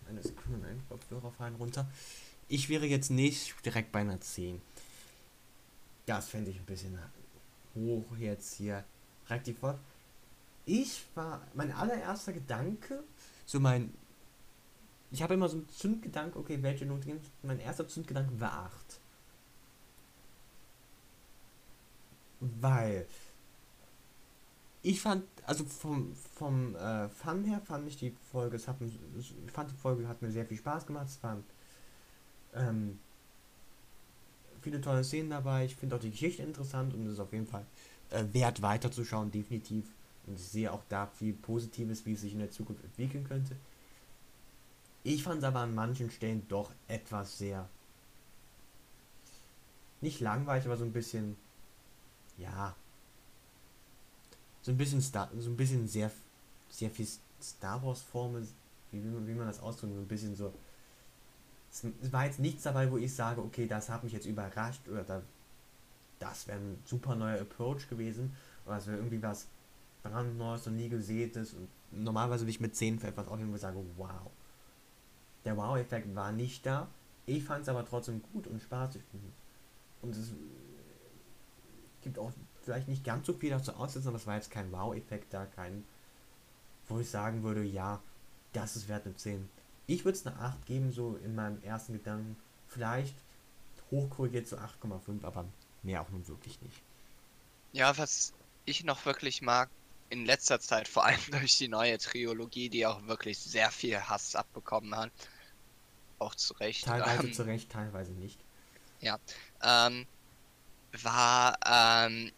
[0.08, 1.88] eine Sekunde, mein Kopfhörer fallen runter.
[2.48, 4.60] Ich wäre jetzt nicht direkt bei einer 10.
[6.06, 6.98] Das fände ich ein bisschen
[7.74, 8.84] hoch jetzt hier.
[9.28, 9.78] Direkt die Fort.
[10.64, 13.02] Ich war, mein allererster Gedanke,
[13.44, 13.92] so mein
[15.10, 17.20] ich habe immer so einen Zündgedanke, okay, welche Note geben?
[17.42, 19.00] Mein erster Zündgedanke war 8.
[22.40, 23.06] Weil
[24.86, 29.52] ich fand, also vom, vom äh, Fun her fand ich die Folge, es hat, ich
[29.52, 31.08] fand die Folge hat mir sehr viel Spaß gemacht.
[31.08, 31.42] Es waren
[32.54, 33.00] ähm,
[34.62, 35.64] viele tolle Szenen dabei.
[35.64, 37.66] Ich finde auch die Geschichte interessant und es ist auf jeden Fall
[38.10, 39.86] äh, wert weiterzuschauen, definitiv.
[40.28, 43.56] Und ich sehe auch da viel Positives, wie es sich in der Zukunft entwickeln könnte.
[45.02, 47.68] Ich fand es aber an manchen Stellen doch etwas sehr.
[50.00, 51.36] Nicht langweilig, aber so ein bisschen.
[52.38, 52.76] Ja.
[54.66, 56.10] So ein bisschen Star, so ein bisschen sehr,
[56.68, 57.06] sehr viel
[57.40, 58.44] Star Wars Formel,
[58.90, 60.52] wie, wie man das ausdrückt, so ein bisschen so.
[61.70, 65.04] Es war jetzt nichts dabei, wo ich sage, okay, das hat mich jetzt überrascht oder
[65.04, 65.22] da,
[66.18, 69.46] das wäre ein super neuer Approach gewesen oder es wäre irgendwie was
[70.02, 73.88] brandneues und nie gesätes und normalerweise würde ich mit 10 für etwas auch irgendwie sagen,
[73.96, 74.32] wow
[75.44, 76.88] der Wow-Effekt war nicht da.
[77.24, 79.00] Ich fand es aber trotzdem gut und spaßig.
[80.02, 80.32] Und es
[82.02, 82.32] gibt auch
[82.66, 85.84] vielleicht nicht ganz so viel dazu aussetzen, aber es war jetzt kein Wow-Effekt da, kein,
[86.88, 88.02] wo ich sagen würde, ja,
[88.52, 89.48] das ist wert eine 10.
[89.86, 92.36] Ich würde es eine 8 geben, so in meinem ersten Gedanken.
[92.66, 93.14] Vielleicht
[93.90, 95.44] hochkorrigiert zu 8,5, aber
[95.84, 96.82] mehr auch nun wirklich nicht.
[97.72, 98.32] Ja, was
[98.64, 99.70] ich noch wirklich mag,
[100.10, 104.34] in letzter Zeit, vor allem durch die neue Trilogie, die auch wirklich sehr viel Hass
[104.34, 105.12] abbekommen hat,
[106.18, 106.84] auch zu Recht.
[106.84, 108.40] Teilweise ähm, zu Recht, teilweise nicht.
[109.00, 109.18] Ja.
[109.62, 110.06] Ähm,
[111.02, 112.32] war, ähm,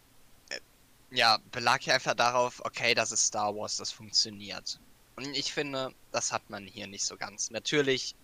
[1.11, 4.79] ja, belag hier einfach darauf, okay, das ist Star Wars, das funktioniert.
[5.15, 7.51] Und ich finde, das hat man hier nicht so ganz.
[7.51, 8.15] Natürlich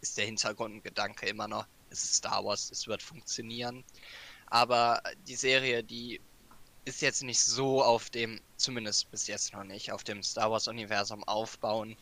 [0.00, 3.84] ist der Hintergrundgedanke immer noch, es ist Star Wars, es wird funktionieren.
[4.46, 6.20] Aber die Serie, die
[6.84, 11.24] ist jetzt nicht so auf dem, zumindest bis jetzt noch nicht, auf dem Star Wars-Universum
[11.24, 11.96] aufbauen.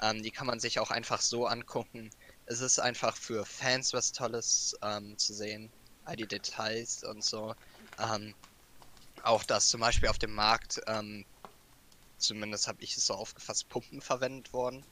[0.00, 2.10] Ähm, die kann man sich auch einfach so angucken
[2.48, 5.70] es ist einfach für Fans was Tolles ähm, zu sehen.
[6.04, 7.54] All die Details und so.
[7.98, 8.34] Ähm,
[9.28, 11.24] auch dass zum Beispiel auf dem Markt, ähm,
[12.16, 14.84] zumindest habe ich es so aufgefasst, Pumpen verwendet wurden.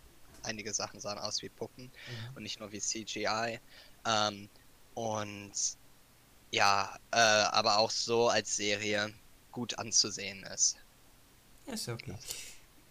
[0.42, 2.36] Einige Sachen sahen aus wie Puppen mhm.
[2.36, 3.58] und nicht nur wie CGI.
[4.06, 4.48] Ähm,
[4.94, 5.52] Und
[6.52, 9.12] ja, äh, aber auch so als Serie
[9.52, 10.76] gut anzusehen ist.
[11.66, 12.16] Ist okay.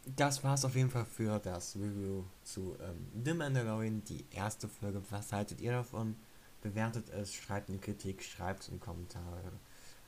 [0.06, 5.02] Das war's auf jeden Fall für das Review zu ähm, The Mandalorian, die erste Folge.
[5.10, 6.16] Was haltet ihr davon?
[6.62, 9.52] Bewertet es, schreibt eine Kritik, schreibt es in Kommentare.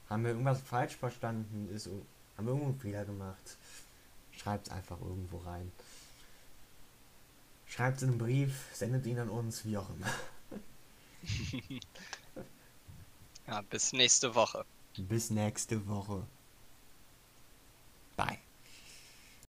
[0.10, 1.70] Haben wir irgendwas falsch verstanden?
[1.74, 1.88] Ist,
[2.38, 3.58] haben wir irgendwo einen Fehler gemacht?
[4.32, 5.72] Schreibt es einfach irgendwo rein.
[7.66, 10.08] Schreibt einen Brief, sendet ihn an uns, wie auch immer.
[13.47, 14.66] ja, bis nächste Woche.
[14.97, 16.26] Bis nächste Woche.
[18.16, 18.39] Bye.